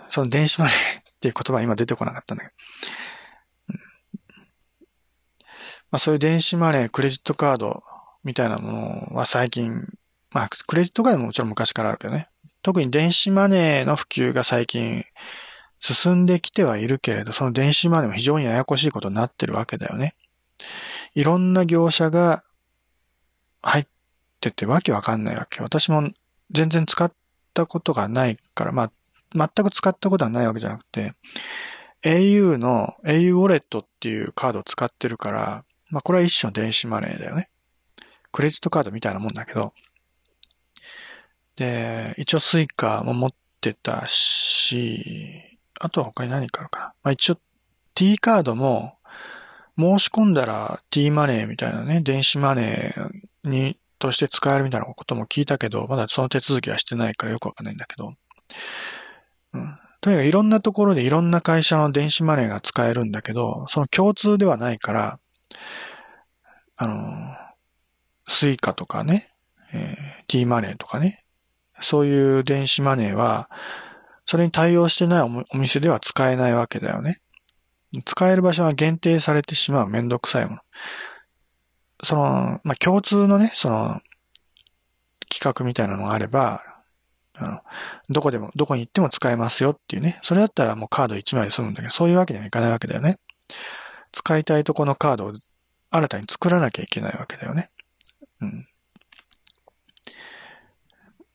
[0.10, 2.56] その電子マネーっていう言葉今出てこなかったんだけど。
[5.92, 7.84] まあそういう電子マネー、クレジットカード
[8.24, 9.84] みたいなものは最近、
[10.36, 12.28] まあクレジットカードももちろん昔からあるけどね。
[12.62, 15.06] 特に電子マネーの普及が最近
[15.80, 20.14] 進んできてはいるけれど、その電子マネーも非常にややこしいことになってるわけだよね。
[21.14, 22.44] いろんな業者が
[23.62, 23.88] 入っ
[24.42, 25.62] ててわけわかんないわけ。
[25.62, 26.12] 私も
[26.52, 27.14] 全然使っ
[27.54, 28.92] たことがないから、まあ
[29.34, 31.14] 全く使ったことはないわけじゃなくて、
[32.04, 37.48] au の au ウォレットっていうカードを使ってるから、まあこれは一種の電子マネーだよね。
[38.34, 39.72] クレジットカードみたいなもんだけど。
[41.56, 45.42] で、一応 Suica も持ってたし、
[45.80, 46.86] あとは他に何かあるかな。
[47.04, 47.38] まあ一応
[47.94, 48.98] T カードも
[49.78, 58.14] 申し込んだら T マネーみたいなね、電子マネーに、として使えるみたいなことも聞いたけど、まだその手続きはしてないからよくわかんないんだけど。
[59.54, 59.80] うん。
[60.02, 65.20] とにかくいろんなところでいろんな会社の電子マネーが使えるんだけど、その共通ではないから、
[66.76, 67.36] あの、
[68.28, 69.34] Suica とかね、
[69.74, 71.25] えー、T マネーとかね、
[71.82, 73.50] そういう電子マネーは、
[74.26, 77.22] それに対応してないお店では使えないわけだよね。
[78.06, 80.58] 使える場所は限定されてしまうめんどくさいもの。
[82.04, 84.02] その、まあ、共通のね、その、
[85.30, 86.64] 企画みたいなのがあれば、
[87.34, 87.60] あの、
[88.10, 90.20] どこでも、どこに行っても使えますよっていうね。
[90.24, 93.20] それだったらもうカード1枚で済むんだけど、そういうわけにはいかないわけだよね。
[94.12, 95.34] 使いたいとこのカードを
[95.92, 97.70] 新たに作らなきゃいけないわけだよね。
[98.42, 98.68] うん。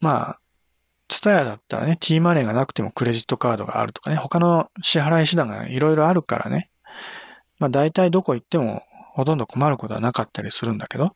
[0.00, 0.40] まあ、
[1.08, 6.70] ツタヤだったらね、T マネーがなくてもクレジットカードがあるとかね、他の支払い手段がいろいろあるからね。
[7.58, 8.82] まあ大体どこ行っても
[9.12, 11.14] ほとんど困ることはなかったりするんだけど。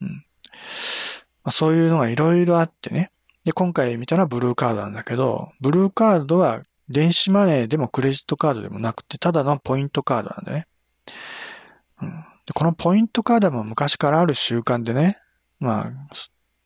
[0.00, 0.08] うん。
[0.08, 3.10] まあ、そういうのがいろいろあってね。
[3.44, 10.66] で、今回見たのはブルーカードなんだけど、ブルーカードは電子マネーでもクレジットカードでもなくて、ただのポイントカードなんだね。
[12.00, 12.10] うん、
[12.46, 15.18] でこのポイントカードも昔からある習慣でね、
[15.58, 15.92] まあ、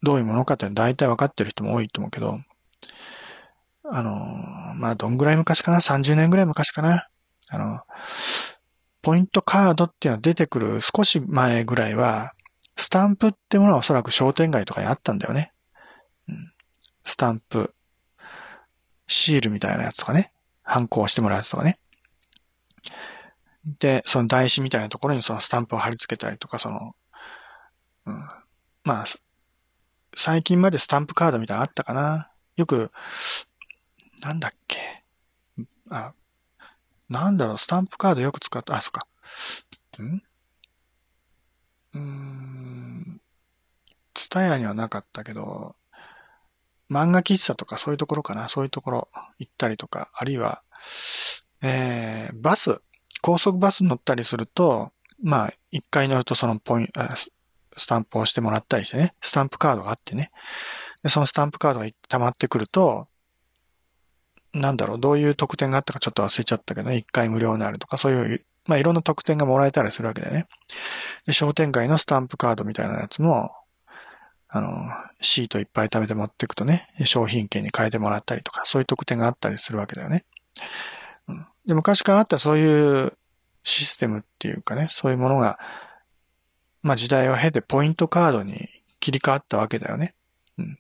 [0.07, 2.39] どういうものかって大体分かってる人も多いと思うけど、
[3.83, 4.15] あの、
[4.77, 7.09] まあ、どんぐらい昔かな ?30 年ぐらい昔かな？
[7.49, 7.81] あの、
[9.03, 12.35] ポイントカードっていうのが出てくる少し前ぐらいは、
[12.77, 15.53] スタンプってものはおそらく商店街とかにあったんだよね。
[17.03, 17.75] スタンプ、
[19.09, 20.31] シールみたいなやつとかね、
[20.63, 21.81] 反抗してもらうやつとかね。
[23.81, 26.95] で、その台紙みたいなところにそのスタンプを貼り付けたりとか、その、
[28.07, 28.29] うん、
[28.85, 29.05] まあ、
[30.17, 32.31] 最近までスタンプカードみたいなのあったかな？
[32.57, 32.91] よく、
[34.23, 35.05] なんだっけ？
[35.91, 36.15] あ、
[37.09, 39.07] なんだろう、スタンプカードよく使った、あ、そっか。
[40.03, 40.23] ん？
[41.95, 43.21] うーん、
[44.15, 45.77] ツタヤにはなかったけど、
[46.91, 50.63] 漫画喫茶とかそういうところかな、そういうところ行ったりとか、あるいは、
[51.63, 52.81] えー、バス、
[53.23, 57.01] 高速バス乗ったりすると、まあ、一回乗るとそのポイント、
[57.77, 60.31] スタンプをしてもらったりしてね、スタンプカードがあってね、
[61.03, 63.09] でそのスタンプカードが溜まってくると、
[64.53, 70.49] なんだろう、どういう特典があったかちょっと忘れちゃったけどね、一回無料になるとか、そういう、まあいろんな特典がもらえたりするわけだよね。
[71.27, 73.53] で、商店街のスタンプカードみたいなやつも、
[74.49, 74.89] あの、
[75.21, 80.25] シートいっぱい貯めて持っていくとね、商品券に変えてもらったりとか、そういう特典があったりするわけだよね。
[81.29, 83.13] うん、で昔からあったそういう
[83.65, 85.59] システムっていうかね、そういうものが、
[86.87, 88.69] まあ時代を経てポイントカードに
[89.01, 90.15] 切り替わったわけだよね。
[90.57, 90.79] うん。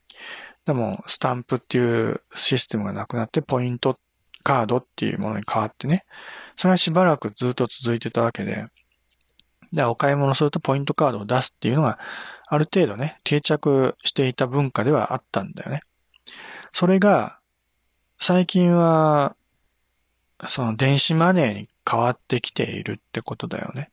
[0.64, 3.98] でも、スタンプっていうシステムがなくなって、ポイント
[4.44, 6.04] カードっていうものに変わってね、
[6.56, 8.66] それはしばらくずっと続いてたわけで、
[9.72, 11.98] で、お買い物するとポイントカードを出すっていうのが、
[12.46, 15.80] ある程度ね、定着していた文化ではあったんだよね。
[16.72, 17.40] それが、
[18.20, 19.34] 最近は、
[20.46, 23.90] その電子マネーに変わってきているってことだよね。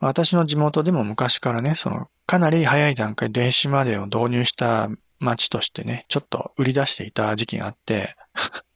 [0.00, 8.16] 私の地元でも昔からね、その、かなり早い段階で電子マネーを導入した街としてね、ちょっと売り出していた時期があって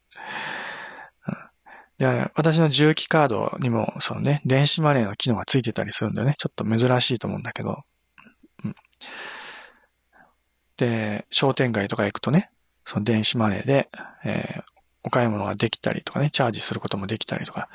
[1.98, 6.34] で、私の重機カードにも、そのね、電子マネーの機能がついてたりするんだよね。
[6.38, 7.82] ちょっと珍しいと思うんだけど。
[8.64, 8.76] うん、
[10.76, 12.50] で、商店街とか行くとね、
[12.84, 13.88] その電子マネーで、
[14.24, 14.62] えー、
[15.02, 17.68] お買い物ができたりとかね、チャージすることもできたりとか、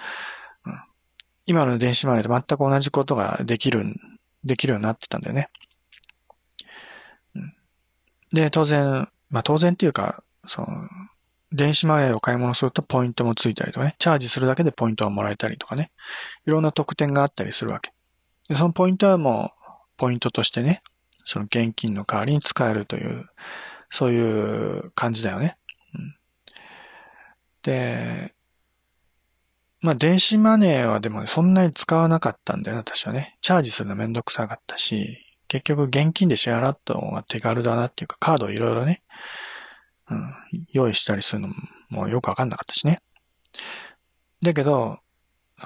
[1.45, 3.95] 今の電子マネーと全く同じことができる、
[4.43, 5.49] できるようになってたんだよね。
[8.31, 10.67] で、当然、まあ当然っていうか、その、
[11.51, 15.91] 電子マネーを買い物するとポイントもついたりとかね、チャージするだけでポイントをもらえたりとかね、
[16.47, 17.93] いろんな特典があったりするわけ。
[18.49, 20.81] でそのポイントはもう、ポイントとしてね、
[21.25, 23.29] その現金の代わりに使えるという、
[23.91, 25.57] そういう感じだよね。
[25.93, 26.15] うん、
[27.61, 28.32] で、
[29.83, 33.37] まあ電子マネーはでも、そんなに使わなかったんだよね、私はね。
[33.41, 35.17] チャージするのめんどくさかったし、
[35.49, 39.03] 結局現金で支払った方が手軽だなっていうか、カードをいろいろね、
[40.09, 40.33] うん、
[40.71, 41.49] 用意したりするの
[41.89, 43.01] もよくわかんなかったしね。
[44.41, 44.99] だけど、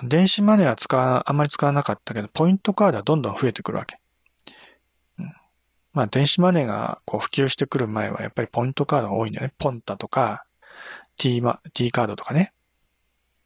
[0.03, 3.99] 電子マネーは使わ、あんまり使わなかったけど、ポイントカードはどんどん増えてくるわけ。
[5.19, 5.31] うん、
[5.93, 9.53] まあ、電子マネーがこう普及してくる前は、やっぱりポイントカードが多いんだよね。
[9.59, 10.45] ポンタとか、
[11.17, 12.51] T マ、T カードとかね。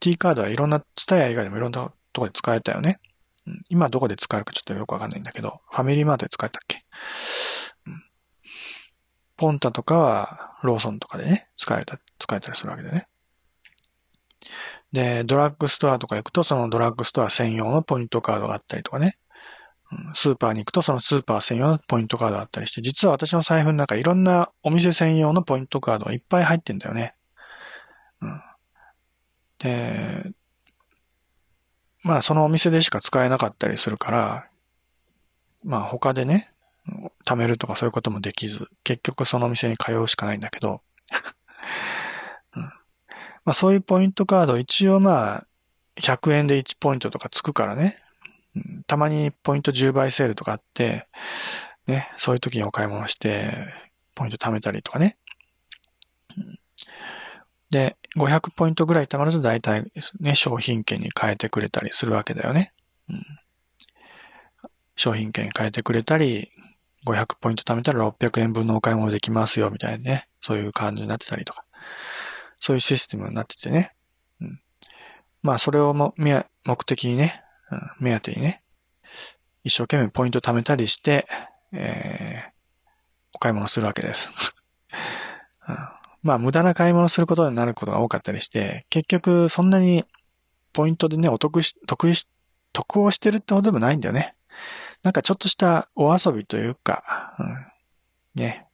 [0.01, 2.99] T カードはいろんな、ツタヤ以外でもいろんなとこで使えたよね。
[3.47, 6.83] うん、今どこで使えるかちょっとよくわかんないんだけど、ファミリーマートで使えたっけ、
[7.87, 8.03] うん、
[9.37, 13.07] ポンタとかはローソンとかでね、使えた、使えたりするわけでね。
[14.91, 19.17] で、ドラッグストアとか行くと、そのドラッグストア専用のポイントカードがあったりとかね。
[20.13, 27.13] スーパーに行くと、そのスーパー専用のポイントカードがあったりして、実は私の財布の中いろんなお店専用のポイントカードがいっぱい入ってんだよね。
[28.21, 28.41] うん、
[29.61, 30.31] で、
[32.03, 34.47] まあそのお店でしか使えなかったりするから、
[35.63, 36.53] まあ他でね、
[37.25, 40.81] 貯めるとかそういうこともできず、結局そのお店に通うしかないんだけど、
[42.55, 42.63] うん。
[42.63, 42.71] ま
[43.45, 45.47] あ、そういうポイントカード一応まあ、
[45.99, 48.01] 100円で1ポイントとかつくからね、
[48.55, 51.07] うん、たまにポイント10倍セールとかあって、
[51.85, 53.67] ね、そういう時にお買い物して、
[54.15, 55.17] ポイント貯めたりとかね。
[57.71, 62.73] で、500ポイントぐらい貯まると大体ね、商品券に変えてくれたりするわけだよね。
[63.09, 63.25] うん、
[64.95, 66.51] 商品券変えてくれたり、
[67.07, 70.27] 500ポイント貯めたら600円分のお買い物できますよ、みたいなね。
[70.41, 71.65] そういう感じになってたりとか。
[72.59, 73.95] そういうシステムになっててね。
[74.41, 74.61] うん。
[75.41, 78.63] まあ、それをも、目的にね、うん、目当てにね、
[79.63, 81.27] 一生懸命ポイント貯めたりして、
[81.71, 82.51] えー、
[83.33, 84.31] お買い物するわけです。
[85.67, 85.77] うん、
[86.23, 90.05] まあ、無駄な買い物することになることが多かったりして、結局、そんなに
[90.73, 92.27] ポイントでね、お得し、得し、
[92.73, 94.35] 得をしてるってほどでもないんだよね。
[95.03, 98.67] なんかちょっとしたお遊びというか、うん、ね、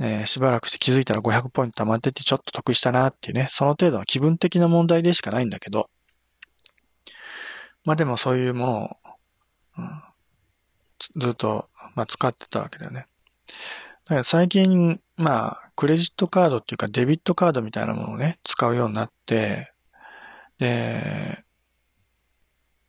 [0.00, 5.90] えー、しばらくして気づいたら500ポイント溜まっててちょっと得したなっていうね、その程度の気分的な問題でしかないんだけど、
[7.84, 8.96] まあでもそういうものを、
[9.78, 10.02] うん、
[11.16, 13.06] ずっと、まあ、使ってたわけだよね。
[14.04, 19.72] だから最近、まあ、クレジットカードっていうかデビットカードみたいなものをね、使うようになって、
[20.58, 21.44] で、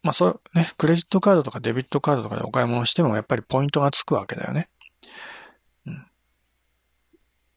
[0.02, 4.70] まあそう、ね、クレジットカードとかデビットカードとかでお買い物してもやっぱりポイントがつくわけだよね。
[5.86, 5.98] うん。
[5.98, 6.02] だ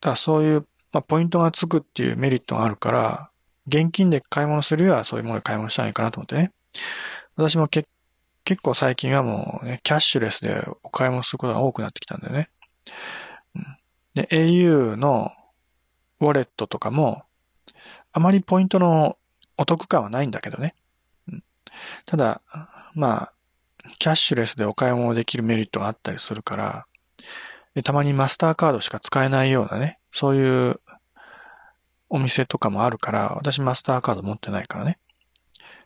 [0.02, 3.30] からそういう、まあポイントがつくっていうメリットがあるから、
[3.66, 6.52] 現金で買い物するよりはそういうもので買い物したらいいかなと思ってね。
[7.36, 7.88] 私も結
[8.60, 12.50] 構最近はもうね、キャッシュレスでお買い物することが多くなってきたんだよね。
[14.14, 15.32] で、au の
[16.20, 17.24] ウォレットとかも、
[18.12, 19.16] あまりポイントの
[19.56, 20.74] お得感はないんだけどね。
[22.06, 22.42] ただ、
[22.94, 23.32] まあ、
[23.98, 26.86] キャッシュレスでお買い物できるメリットがあったりするから、
[27.84, 30.80] たまにマスターカードしか使えないようなね、そういう
[32.10, 34.98] お店とかもあるから、私マスターカード持ってないからね。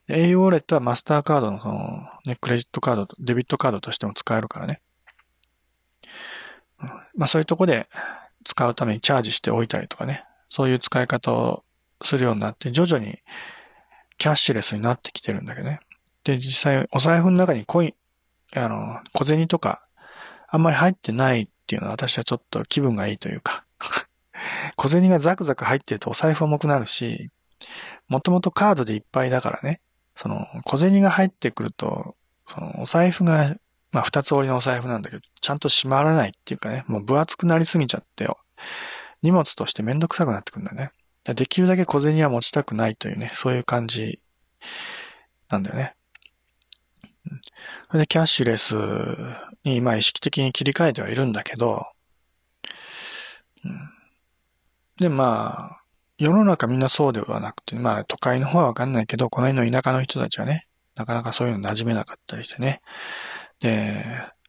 [0.08, 4.80] au ウォレットはマスターカードのその、ね、クレジットカード、デビットカードとしても使えるからね。
[7.16, 7.88] まあそういうとこで
[8.44, 11.64] 使うためにチャージしておいたりとかね、そういう使い方を
[12.04, 13.18] するようになって、徐々に
[14.18, 15.80] キャッシュレスになってきてるんだけどね。
[16.24, 17.94] で、実際、お財布の中にコイン、
[18.58, 19.82] あの、小銭とか、
[20.48, 23.64] あんまり入ってないっていうのは私はちょっと気分がいいというか。
[24.76, 27.30] 小銭がザクザク入ってるとお財布重くなるし、
[28.08, 29.80] もともとカードでいっぱいだからね、
[30.14, 33.56] その小銭が入ってくると、そのお財布が、
[33.96, 38.36] まあ二つ折りのお財布なんだけど、ちゃんと閉まらないっていうかね、もう分厚くなりすぎちゃってよ。
[39.22, 40.90] 荷物としてめんどくさくなってくんだね。
[41.24, 44.20] できるだけ小銭は持ちたくないというね、そういう感じ
[45.48, 45.94] なんだよね。
[47.88, 48.74] それでキャッシュレス
[49.64, 51.86] に、まあ意識的に切り替えてはいるんだけど、
[53.64, 53.90] うん、
[55.00, 55.80] で、まあ、
[56.18, 60.66] 世の中みんなそうではなくて、まあ都会の方はわかんないけど、この辺の田舎の人たちはね、
[60.96, 62.82] なかなかそういうの馴染めなかったりしてね。
[63.60, 64.04] で、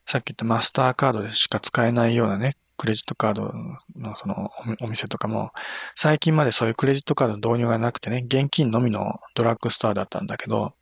[0.06, 3.54] さっき言ったマスターカードでしか使えないようなね、クレジットカード
[3.96, 4.52] のその
[4.82, 5.52] お店とかも、
[5.96, 10.74] 最近までそういうクレジットカードの導入がなくてね、現金のみのドラッグストアだったんだけど、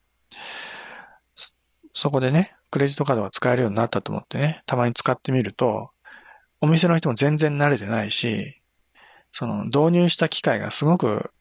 [1.93, 5.91] そこでね、クレジットカードが使えるようになったと思ってね、たまに使ってみると、
[6.59, 8.61] お店の人も全然慣れてないし、
[9.31, 11.31] その導入した機械がすごく、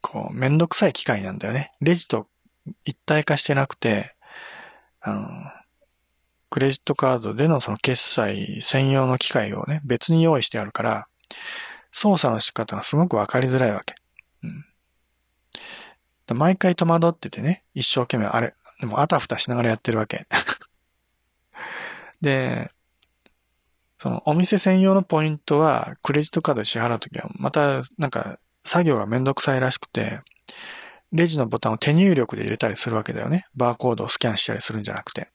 [0.00, 1.72] こう、めんどくさい機械なんだよね。
[1.80, 2.28] レジと
[2.84, 4.14] 一体化してなくて、
[5.00, 5.22] あの、
[6.50, 11.08] クレジットカードでのその決済専用の機械をね、別に用意してあるから、
[11.92, 13.94] 操作の仕方がすごくわかりづらいわけ。
[14.42, 16.36] うん。
[16.36, 20.26] 毎回戸惑っててね、一生懸命あれ、でもあたふたしながらやってるわけ。
[22.20, 22.70] で、
[23.98, 30.20] そのお店専用のポイントはクレジットカードで支払うときはまたなんか作業がめんどくさいらしくて、
[31.10, 33.46] レジのボタンを手入力で入れたりするわけだよね。
[33.56, 35.30] バーコードをスキャンしたりするんじゃなくて。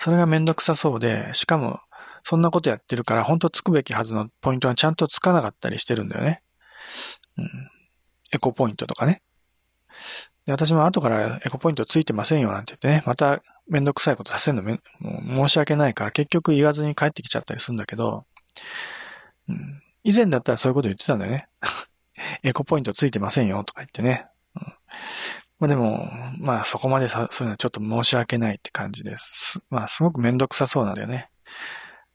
[0.00, 1.78] それがめんどくさそうで、しかも
[2.24, 6.42] そんなことやってるから本当つくべきはずのポイントがちゃんとつかなかったりしてるんだよね。
[7.36, 7.48] うん。
[8.32, 9.22] エコポイントとかね。
[10.46, 18.24] で、私も後からエコポイントついてませんよなんて言ってね、まためんどくさいことさせるのめもう申し訳ないから結局言わずに帰ってきちゃったりするんだけど、
[19.48, 21.48] うん、以前だったらそういうこと言ってたんだよね。
[22.42, 24.26] エコポイントついてませんよとか言ってね。
[24.56, 24.72] うん、
[25.60, 29.60] まあでも、まあそこまでさそういうのはちょっと申し訳ないって感じです。
[29.70, 31.30] まあすごくめんどくさそうなんだよね。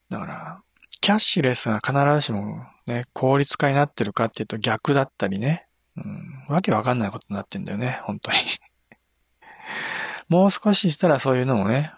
[0.10, 0.62] だから、
[1.00, 5.68] キャッシュレスが必ずしもね、効率化になってるかっていうと逆だったりね。
[5.98, 8.38] うん、わけわかんないことになってんだよね、本当に
[10.28, 11.94] もう少ししたらそういうのもね、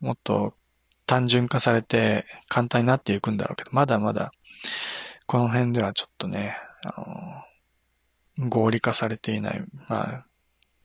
[0.00, 0.54] もっと
[1.06, 4.32] 単純化されて簡単になっていくんだろうけど、まだまだ
[5.26, 7.44] この辺ではちょっとね、あ
[8.38, 10.26] の、合理化されていない、まあ、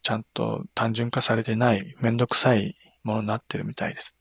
[0.03, 4.15] ちゃんと単純化されてない、めんどくさいものになってるみたいです。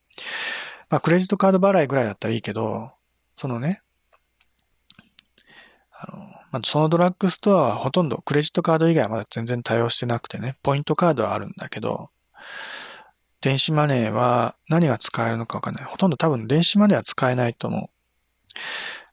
[0.89, 2.93] まあ、クレジットカード払いぐらいだったらいいけど、
[3.37, 3.83] そのね、
[5.91, 6.19] あの、
[6.53, 12.11] まあ、そのドラッグストアはほとんどクレジットカード以外はまだ全然対応してなくてね、ポイントカードはあるんだけど、
[13.41, 15.85] 電子マネーは何が使えるのかわかんない。
[15.85, 17.91] ほとんど多分電子マネーは使えないと思う。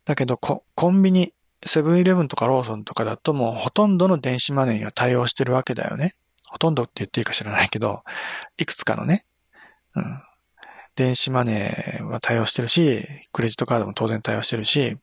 [0.06, 1.34] だけどコ、コンビニ、
[1.66, 6.16] セブンイレブンとかローソンとかだともうほとんどの電子マネーには対応してるわけだよね。
[6.50, 8.04] ほとんどって言っていいか知らないけど、
[8.58, 9.26] いくつかのね、
[9.96, 10.22] うん。
[10.96, 14.98] 電子マネーは対応してるし、クレジットカードも当然対応してるし、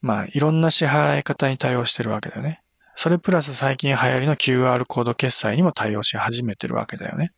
[0.00, 2.62] まあ、いろんな支払い方に対応してるわけだよね。
[2.96, 7.32] それプラス最近流行りの QR コード決済にも対応し始めてるわけだよね。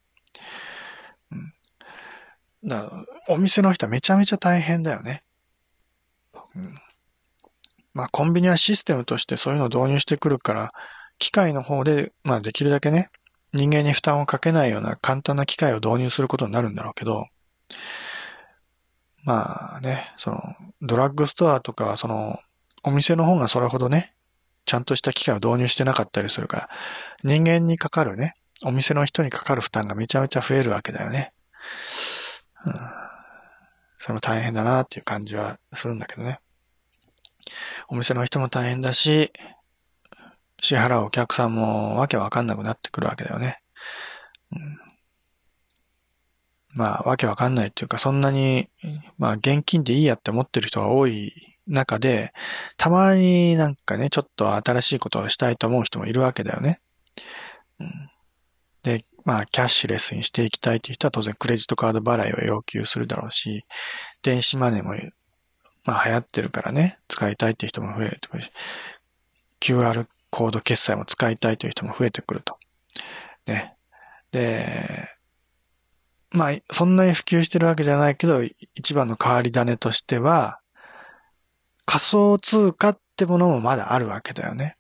[1.33, 1.35] う
[2.67, 2.69] ん。
[2.69, 2.91] だ、
[3.29, 5.25] お店の人はめちゃめちゃ大変だよね。
[6.55, 6.75] うん。
[7.93, 10.71] まあ、コンビニはシステムとしてそういうのを導入してくるから、
[11.19, 13.11] 機械の方で、まあ、できるだけね、
[13.53, 17.27] 人間に負担をかけないような簡単な機械を導入することになるんだろうけど、
[19.25, 20.41] まあね、その、
[20.81, 22.39] ドラッグストアとか、その、
[22.83, 24.15] お店の方がそれほどね、
[24.65, 26.71] ちゃんとした機械を導入してなかったりするから、
[27.25, 31.33] 人間にかかるね、お店の人にかかる負担がめちゃめちゃ増えるわけだよね。
[32.67, 32.73] うん、
[33.99, 36.41] それも大変だなっていう感じはするんだけどね。
[37.89, 39.33] お店の人も大変だし、
[40.61, 43.61] 支払うお客さんもわけわかんなくなってくるわけだよね。
[44.53, 44.79] うん、
[46.75, 48.69] まあ、わけわかんないっていうか、そんなに、
[49.19, 51.33] まあ、現金でいいやって思ってる人が多い
[51.67, 52.33] 中で、
[52.77, 56.81] たまになんかね、ちょっと新しいことをしたいと思う人もいるわけだよね。
[57.81, 58.11] うん、
[58.83, 63.65] で、まあ、キャッシュレスにしていきたいという人は当然クレジットカード払いを要求するだろうし、
[64.23, 64.95] 電子マネーも、
[65.85, 68.51] まあ流行ってるからね、使いたいっていう人も増えてくるし、
[69.61, 72.59] QR コード決済も使いたいという人も増えてくると。
[73.47, 73.75] ね。
[74.31, 75.09] で、
[76.31, 78.43] まあ、そんなに普及してるわけじゃないけど、
[78.75, 80.61] 一番の変わり種としては、
[81.87, 84.77] 仮想通貨ってものもまだあるわけだよね。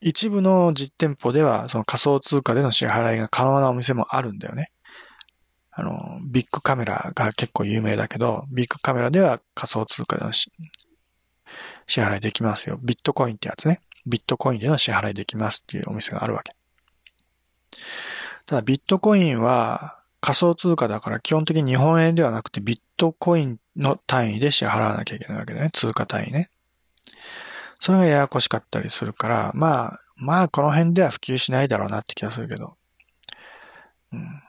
[0.00, 4.70] 一部の実店舗では、その仮想通貨での支払いが可能なお店もあるんだよね。
[5.72, 10.50] あの、ビッグカメラが結構有名だけど、ビッグカメラでは仮想通貨での支
[11.88, 12.78] 払いできますよ。
[12.80, 13.80] ビットコインってやつね。
[14.06, 16.54] ビットコインでの支払いできますっていうお店があるわけ。
[18.46, 25.70] ただビットコインは仮想通貨だから基本的に日本円ではなくてビットコインの単位で支払わなきゃいけないわけだね。
[25.72, 26.50] 通貨単位ね。
[27.80, 32.76] それがややこしかったりするから、まあ、まあこの辺では普及しないだろうなって気がするけど。
[34.12, 34.42] うん、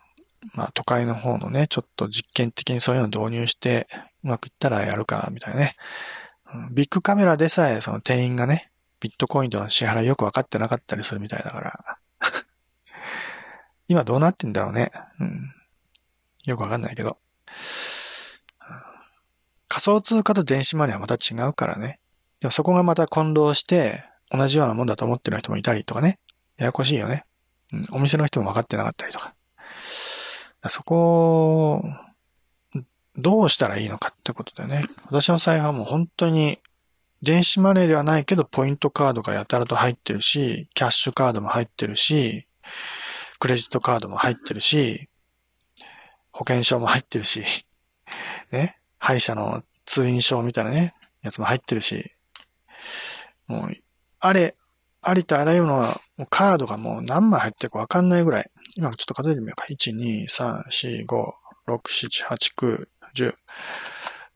[0.53, 3.88] まあ都会の方のね、ちょっと実験的にそういうのを導入して
[4.24, 5.76] うまくいったらやるか、みたいなね。
[6.72, 8.72] ビッグカメラでさえその店員がね、
[9.06, 11.97] ビットコインとの支払いよくわかってなかったりするみたいだから。
[13.88, 14.89] 今どうなってんだろうね。
[15.20, 15.53] うん。
[16.45, 17.20] よくわかんないけど。
[19.68, 21.99] 仮想通貨と電子マネーはまた違うからね。
[22.39, 26.18] でもそこがまた混同して、同じようなもんだと思ってる人もいたりとかね。
[26.58, 27.26] ややこしいよね。
[27.74, 29.36] うん、お店の人も分かってなかったりとか。
[30.68, 31.84] そこを、
[33.18, 34.88] どうしたらいいのかってことだよね。
[35.06, 36.60] 私の財布はもう本当に、
[37.26, 42.47] 電子マネーではないけど、ポイントカードがやたらと入ってるし、キャッシュカードも入ってるし、
[43.39, 45.09] クレジットカードも入ってるし、
[46.32, 47.43] 保険証も入ってるし、
[48.51, 52.11] ね、歯医者の通院証みたいなね、やつも入ってるし、
[53.47, 53.76] もう、
[54.19, 54.55] あれ、
[55.01, 58.51] ありとあらゆるのは、もうカードがもう何枚入ってるかわかんないぐらい。
[58.76, 59.65] 今ちょっと数えてみようか。
[59.67, 61.34] 1、2、3、4、5、
[61.67, 63.34] 6、7、8、9、10、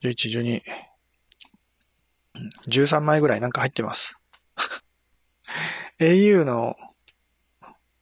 [0.01, 0.61] 11、12、
[2.67, 4.15] 13枚ぐらいなんか入ってます。
[5.99, 6.75] au の、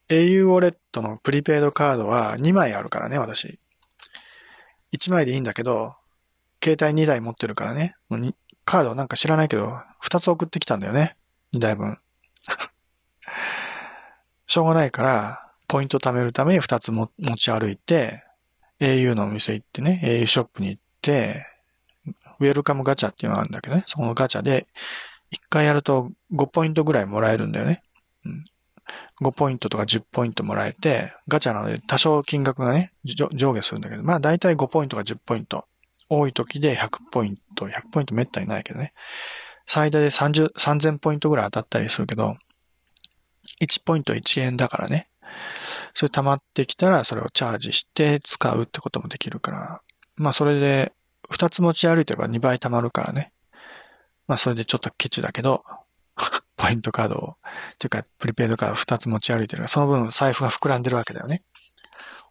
[0.10, 3.60] au ウォレットのプリペイドカードは2枚あるからね、私。
[4.94, 5.96] 1枚でいいんだけど、
[6.64, 7.96] 携帯2台持ってるからね。
[8.66, 11.16] カードなんか知らないけど、2つ送ってきたんだよね。
[11.54, 12.00] 2台分。
[14.46, 18.24] しょうがないから、ポイント貯めるために2つも持ち歩いて、
[18.80, 21.46] au のお店行ってね、au ショップに行って、
[22.40, 24.68] ウェルカムガチャっていうのがあるんだけどね、そのガチャで、
[25.32, 27.82] 1回やると5ポイントぐらいもらえるんだよね。
[28.26, 28.46] うん、
[29.22, 35.66] 5ポイントとか10ポイントもらえて、ガチャなので多少金額がね、上下するんだけど、まあ大体5ポイントか10ポイント。
[36.10, 38.94] 多い時で100ポイント、100ポイントめったにないけどね。
[39.66, 42.38] 最大で30、3000ポイントぐらい当たったりするけど、
[43.62, 45.10] 1ポイント1円だからね。
[45.94, 49.82] それ溜まってきたらそれをチャージして使うってこともできるから。
[50.16, 50.94] まあそれで
[51.32, 53.32] 2つ持ち歩いてれば2倍溜まるからね。
[54.28, 55.64] まあそれでちょっとケチだけど、
[56.58, 57.38] ポイントカードを、
[57.74, 61.44] っていうかプリペイドカード2つ持ち歩いてる、その分財布が膨らんでるわけだよね。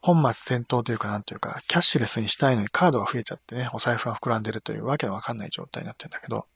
[0.02, 6.46] 本末転倒というかなんというか、キャッシュレスにしたいのにカードが増えちゃってね、お財布が膨らんでるというわけのわかんない状態になってるんだけど、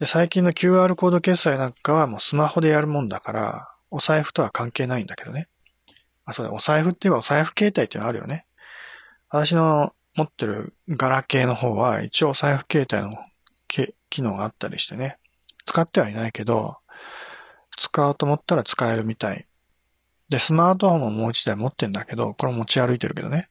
[0.00, 5.48] で最近の QR コード決済なんかはもうスマホでやるもんだから、お財布とは関係ないんだけどね。
[6.24, 8.46] あ、そうだ、お財布って言えばお財布携帯っていうのあるよね。
[9.36, 13.20] 私の持ってるガラケーの方は一応財布携帯の
[14.08, 15.18] 機能があったりしてね。
[15.66, 16.76] 使ってはいないけど、
[17.76, 19.48] 使おうと思ったら使えるみたい。
[20.28, 23.48] で、スマートフォンももう一台持ってんだけど、これ持ち歩いてるけどね。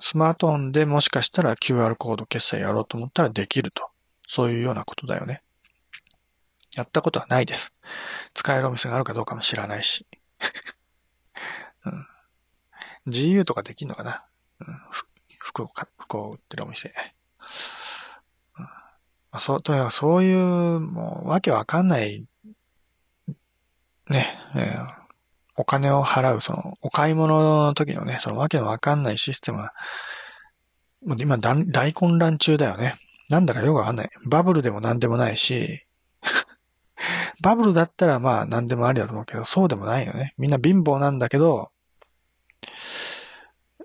[0.00, 3.90] スマートフォンでもしかしたら QR コード決済やろうと思ったらできると。
[4.26, 5.44] そういうようなことだよね。
[6.74, 7.72] やったことはないです。
[8.34, 10.04] 使えるお店があるかどうかも知らないし。
[13.06, 14.24] うん、GU とかできんのかな、
[14.60, 14.80] うん、
[15.38, 16.88] 服を服を売ってるお店。
[16.88, 18.66] うん
[19.36, 22.24] まあ、そう、とにかくそういう、もう、わけわかんない、
[24.08, 24.86] ね、えー、
[25.56, 29.72] お金を払う、その、お買い物の時のね、そのわけのわかんないシステムは、
[31.04, 32.98] もう今大混乱中だよね。
[33.28, 34.10] なんだかよくわかんない。
[34.24, 35.84] バブルでもなんでもないし、
[37.42, 40.34] バブルだったらまあ何でもありだと思うけど、そうでもないよね。
[40.38, 41.70] みんな貧乏なんだけど、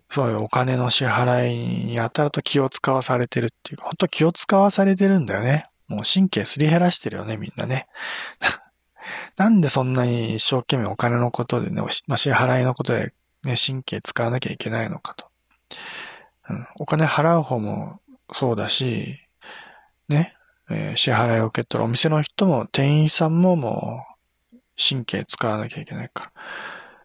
[0.10, 5.68] そういうお金の支払いにやたらと気を使わされてるっていうか、本当気を使わされてるんだよね。
[5.88, 7.88] もう神経すり減らしてるよね、みんなね。
[9.38, 13.14] なんでそんなに一生懸命お金のことでね、まあ、支払いのことで
[13.44, 15.28] ね、神経使わなきゃいけないのかと。
[16.50, 18.00] うん、お金払う方も
[18.32, 19.20] そうだし、
[20.10, 20.36] ね、
[20.70, 24.06] えー、支払いを受け取るお店の人も店員さんもも
[24.54, 26.32] う神経使わなきゃいけないから。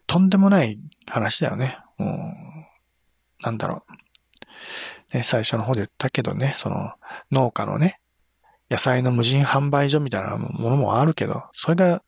[0.07, 1.79] とんでもない話だよね。
[1.99, 2.07] も
[3.41, 3.85] う、なんだろ
[5.13, 5.17] う。
[5.17, 6.93] ね、最初の方で言ったけどね、その
[7.31, 8.01] 農家のね、
[8.71, 12.03] 野菜の無人販売所みたいなものもあるけど、それが、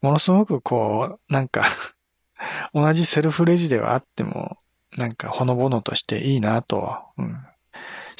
[0.00, 1.64] ものすごくこう、なんか
[2.74, 4.58] 同じセルフレジではあっても、
[4.98, 7.46] なんかほのぼのとしていいなと、うん、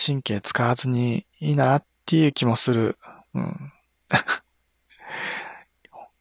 [0.04, 2.98] 神経使わずにいいなっていう気もする。
[3.34, 3.72] うん。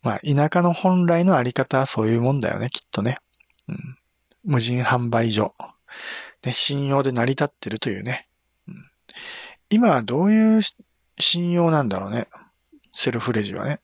[0.01, 3.17] まあ、田舎の本来のあり方はそういうもんだよね、きっとね。
[3.67, 3.97] うん、
[4.43, 5.53] 無人販売所。
[6.41, 8.27] で、信用で成り立ってるというね。
[8.67, 8.83] うん、
[9.69, 10.61] 今はどういう
[11.19, 12.27] 信用なんだろうね。
[12.93, 13.79] セルフレジはね。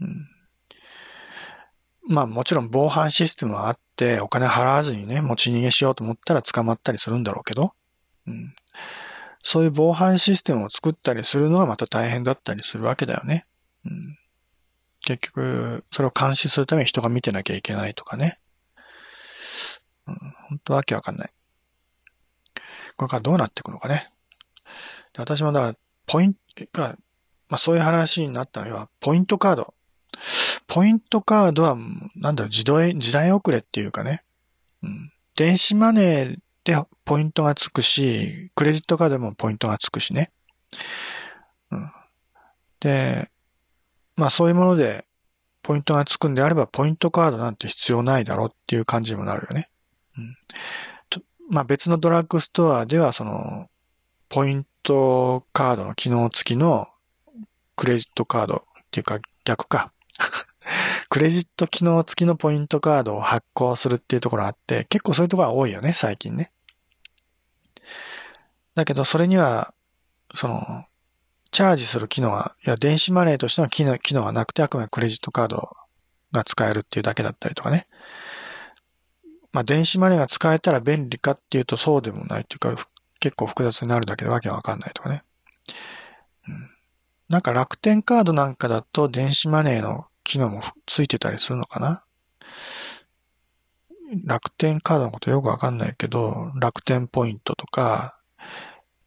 [0.00, 0.28] うん、
[2.08, 7.72] まあもちろん防犯システムはあって、お金払わずにね、持ち逃げしようと思ったら捕まったりするんだろうけど、
[8.26, 8.54] うん、
[9.42, 13.46] そういう防犯システムを作ったりするのがまた大変だったりするわけだよね。
[13.84, 14.18] うん、
[15.06, 18.40] 結局、それを監視するために人が見てなきゃいけないとかね。
[20.08, 20.16] うん、
[20.48, 21.30] 本当わけわかんない。
[22.96, 24.10] これからどうなっていくのかね。
[25.14, 25.76] で私もだから、
[26.06, 26.38] ポイント
[26.72, 26.96] が、
[27.48, 29.74] まあそういう話になったのは、ポイントカード。
[30.66, 31.76] ポイントカードは、
[32.16, 34.24] なんだろう、時代、時代遅れっていうかね。
[34.82, 35.12] うん。
[35.36, 40.32] 電子マネーでポイントがつくし、クレジットカードでもポイントがつくしね。
[41.70, 41.92] うん。
[42.80, 43.30] で、
[44.16, 45.06] まあそういうもので
[45.66, 49.68] ポイントがつくんであれば、ポイントカードなんて必要ないだろうっていう感じにもなるよね。
[50.16, 50.36] うん。
[51.50, 53.68] まあ別のドラッグストアではその、
[54.28, 56.86] ポイントカードの機能付きの
[57.74, 59.90] クレジットカードっていうか逆か。
[61.10, 66.52] クレジット機能付きのポイントカードを発行するっていうところあって、結構そういうところが多いよね、最近ね。
[68.76, 69.74] だけど、それには、
[70.34, 70.84] その、
[71.50, 75.76] チャージする機能は、いや、電子マネーとしての機能機能はなくて、あくまでクレジットカード
[76.32, 77.86] が使えるっていうだけだったりとかね。
[79.52, 82.74] まあ、電子マネーが使えたら便利かっていうとそうでもないっていうか、
[83.20, 85.22] 結構複雑になるだけでわけわかんないとかね。
[86.48, 86.70] うん。
[87.28, 92.04] なんか楽天カードなんかだと電子マネーの機能もついてたりするのかな
[94.24, 98.18] 楽天カードのことよくわかんないけど、楽天ポイントとか、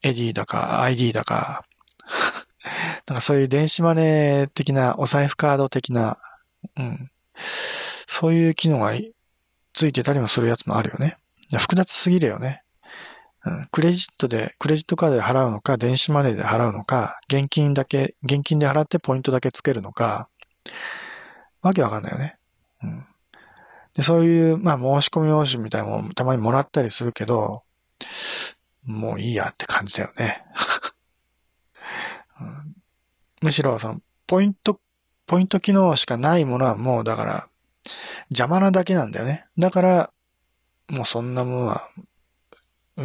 [0.01, 1.65] エディだか、ID だか、
[3.07, 6.17] なんかそういう電子マネー的な、お財布カード的な、
[6.77, 7.11] うん。
[8.07, 8.93] そういう機能が
[9.73, 11.17] ついてたりもするやつもあるよね。
[11.57, 12.63] 複雑すぎるよね。
[13.45, 20.27] うん、クレジットで、クレジットカードで払うのか、電子マネーで払うのか、現金だけ、現金で払ってポイントだけつけるのか、
[21.61, 22.37] わけわかんないよね。
[22.83, 23.05] うん。
[23.93, 27.63] で、そういう、まあ、申し込み用紙みたいなものもたまにもらったりするけど、
[28.83, 30.43] もういいやって感じだよね。
[33.41, 34.79] むしろ、その、ポイント、
[35.27, 37.49] ポイント機能しかないものはもう、だから、
[38.29, 39.47] 邪魔なだけなんだよね。
[39.57, 40.11] だから、
[40.89, 41.89] もうそんなものは、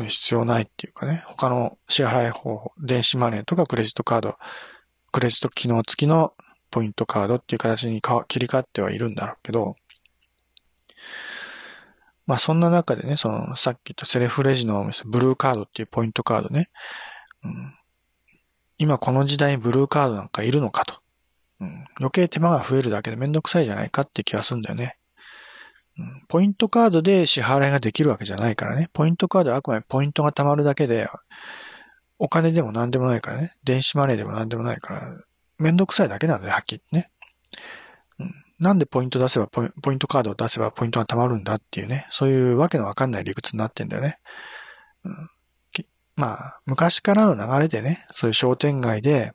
[0.09, 1.22] 必要ないっていうかね。
[1.26, 4.37] 他の支払い方法、電子マネーとかクレジットカード、
[5.12, 6.35] クレジット機能付きの
[6.70, 9.76] ポイントカードっていう形に切り替わってはいるんだろうけど、
[12.26, 16.70] まあそんな中でね、そのさっき言ったセルフレジのお店、ブルーカードっていうポイントカードね、
[17.45, 17.74] うん、
[18.85, 21.01] 今この時代にブルーカードなんかいるのかと。
[21.61, 24.99] うん、余計手間が増えるだけでめんどくさいじゃないかって気がするんだよね。
[25.99, 28.91] うん、ポイントカードで支払いができるわけじゃないからね。
[28.93, 31.09] ポイントカードはあくまでポイントが貯まるだけで、
[32.18, 33.57] お金でも何でもないからね。
[33.64, 35.16] 電子マネーでも何でもないから、
[35.59, 37.11] めんどくさいだけなんだよ、はっきりね。
[38.18, 42.07] うん、なんでポイント出せばポイ、ポイントカードを出せばポイントが貯まるんだっていうね。
[42.11, 44.18] そういうわけのわかんない理屈になってんだよね。
[45.05, 45.30] うん、
[46.17, 49.33] まあ、昔からの流れでね、そういう商店街で、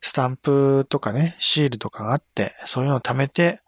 [0.00, 3.60] スタンプとかね、シールとかがあって、そういうのを貯めて、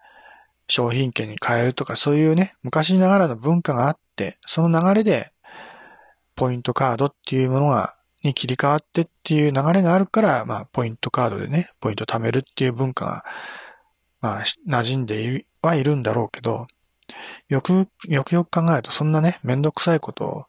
[0.69, 5.33] 商品券に変えるとか、そういうね、昔ながらの文化があって、その流れで、
[6.35, 13.25] ポイントカードっていうものが、に切り替わってっていう流れがあるから、まあ、ポイントカードでね、ポイント貯めるっていう文化が、
[14.21, 16.67] まあ、馴染んではいるんだろうけど、
[17.49, 20.45] よく、よくよく考えると、そんなね、めんどくさいことを、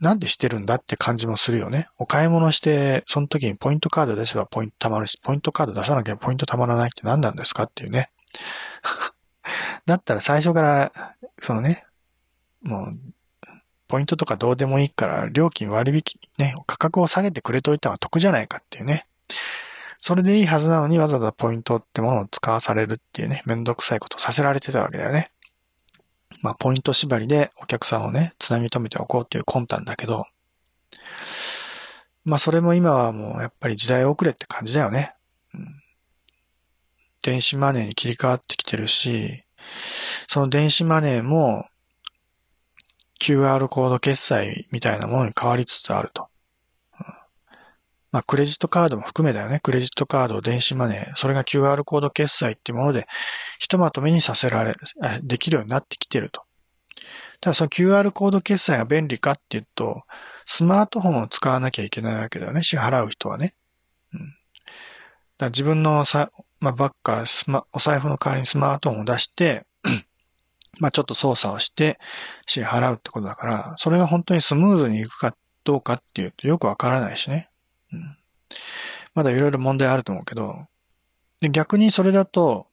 [0.00, 1.88] なんでしてるんだって感じもするよね。
[1.98, 8.10] お買い物して、その時にポイントカード出せばポイント貯まるし、ポイントカード出さなきゃポイント貯まらないって何なんですかっていうね。
[9.86, 11.84] だったら最初から、そのね、
[12.62, 12.98] もう、
[13.88, 19.06] ポイントとかどうでもいいから、料金割引、ね、価格を下げてくれといたら得じゃないかっていうね。
[19.98, 25.32] それでいいはずなのにわざわざポイントってものを使わされるっていうね、めんどくさいことさせられてたわけだよね。
[26.40, 30.26] まあ、ポイント縛りでお客さんをね、つなぎ止めておこうっていう魂胆だけど、
[32.24, 35.14] まあ、それも今はもうやっぱり時代遅れって感じだよね。
[35.54, 35.66] うん、
[37.22, 39.44] 電子マネーに切り替わってきてるし、
[40.28, 41.66] その電子マネーも
[43.20, 46.28] QR コード決済みたいなものに変わりつつあると。
[48.10, 49.60] まあ、クレジットカードも含めだよね。
[49.60, 53.06] クレジットカード、電子マネー、それが QR コード決済っていうもので、
[53.58, 54.74] ひとまとめにさせられ、
[55.22, 56.42] できるようになってきてると。
[57.40, 60.02] ただその QR コード決済が便利かっていうと、
[60.46, 62.62] スマートフォンを使わなきゃいけないわけだよね。
[62.62, 63.54] 支払う人はね。
[64.12, 64.34] うん。
[65.36, 66.30] だ自分のさ、
[66.60, 69.66] まあ、バッグからスマ、お財布の代わりにスマートフォンを出して、
[70.80, 71.98] まあちょっと操作をして
[72.46, 77.47] 支払うってことだから、それが本当にスムーズにいくかどうかっていうとよくわからないしね。
[79.14, 80.66] まだいろいろ問題あると思うけど、
[81.40, 82.66] で、逆にそれだと、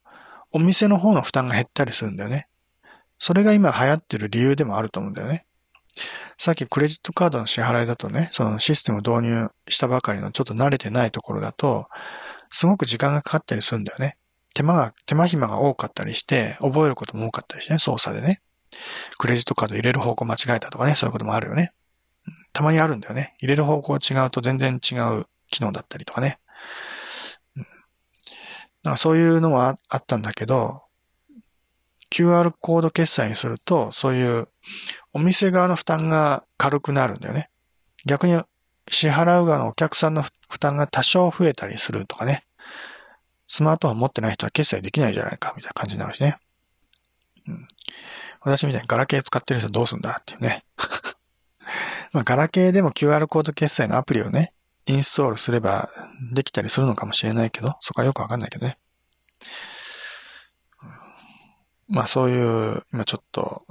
[0.51, 2.47] お店の方の負担が減ったりするんだよね。
[3.17, 5.45] それが今流行ってる理由でもあると思うんだよね。
[6.37, 11.87] さっきクレジットカードの支払いだとね、そのシステムを導入したばかりのちょっと慣れてないところだと、
[12.51, 14.17] すごく時間がかかったりするんだよね。
[14.53, 18.41] 手間が、手間暇が多かったりして、覚えることも多かったりしてね、操作でね。
[19.17, 21.73] クレジットカード入れる方向間違えたとかね、そういうこともあるよね。
[22.53, 23.35] たまにあるんだよね。
[23.39, 26.39] 入れる方向違うと全然違う機能だったりとかね。
[27.55, 27.67] うん、
[28.83, 30.83] だかそういうのはあったんだけど、
[32.11, 34.47] QR コード決済にすると、そういう
[35.13, 37.47] お店側の負担が軽くなるんだよね。
[38.05, 38.41] 逆に
[38.89, 42.45] 支払う側のお客さんの負担が多少増えたりするとかね。
[43.47, 46.37] スマートフォン持ってない人は決済できないじゃないか、みたいな感じになるしね。
[47.47, 47.67] うん。
[48.41, 50.63] 私みたいにガラケー使ってる人どうすんだっていうね。
[52.13, 54.53] まあ、ガラケーでも QR コード決済のアプリをね、
[54.87, 55.89] インストールすれば
[56.33, 58.77] できたりするのかもしれないけど、そこはよくわかんないけどね。
[61.87, 63.65] まあそういう、今ちょっと、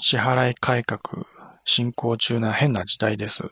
[0.00, 1.26] 支払い改革
[1.64, 3.44] 進行中な変な時代です。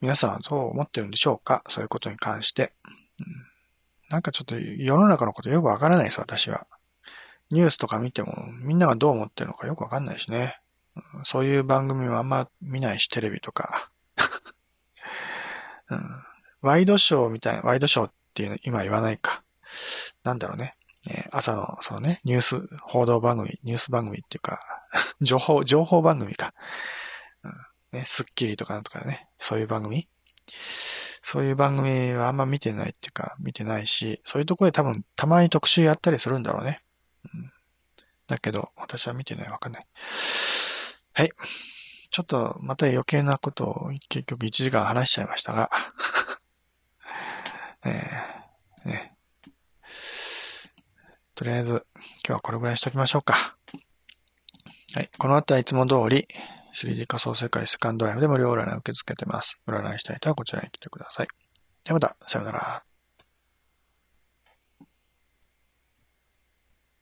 [0.00, 1.64] 皆さんはどう思ってるんでしょうか？
[1.68, 2.72] そういうことに関して。
[4.10, 6.66] なんかちょっと世の中のことよくわからないです、私は。
[7.50, 10.58] ニュースとか見てもみんながどう思ってるのかよくわかんないしね。
[11.22, 13.90] そういう番組はあんま見ないし、テレビとか。
[16.60, 19.42] ワイドショーみたいな、ワイドショーっていうの今言わないか。
[20.22, 20.76] なんだろうね。
[21.10, 24.60] え朝の、そのね、ニュース、報道番組、ニュース番組っていうか、
[25.20, 26.52] 情報、情報番組か。
[27.42, 27.52] うん、
[27.98, 30.08] ね、スッキリとかなんとかね、そういう番組
[31.22, 36.82] そういう番組はあんま見てないっていうか、見てないし、そういうとこで多分たまに特集やったりするんだろうね。
[37.32, 37.52] うん、
[38.26, 39.86] だけど、私は見てない、わかんない。
[41.14, 41.30] はい。
[42.14, 45.68] ちょっとまた余計なことを結局1時間話しちゃいましたが、
[47.84, 49.16] えーね、
[51.34, 53.56] とりあえず今日はこれぐらいにしときましょうか。
[54.94, 55.10] はい。
[55.18, 56.28] この後はいつも通り
[56.76, 59.58] 3D 仮想世界セカンドライフで無料占いを受け付けてます。
[59.66, 61.26] 占いしたい人はこちらに来てください。
[61.82, 62.84] ではまた、さよなら。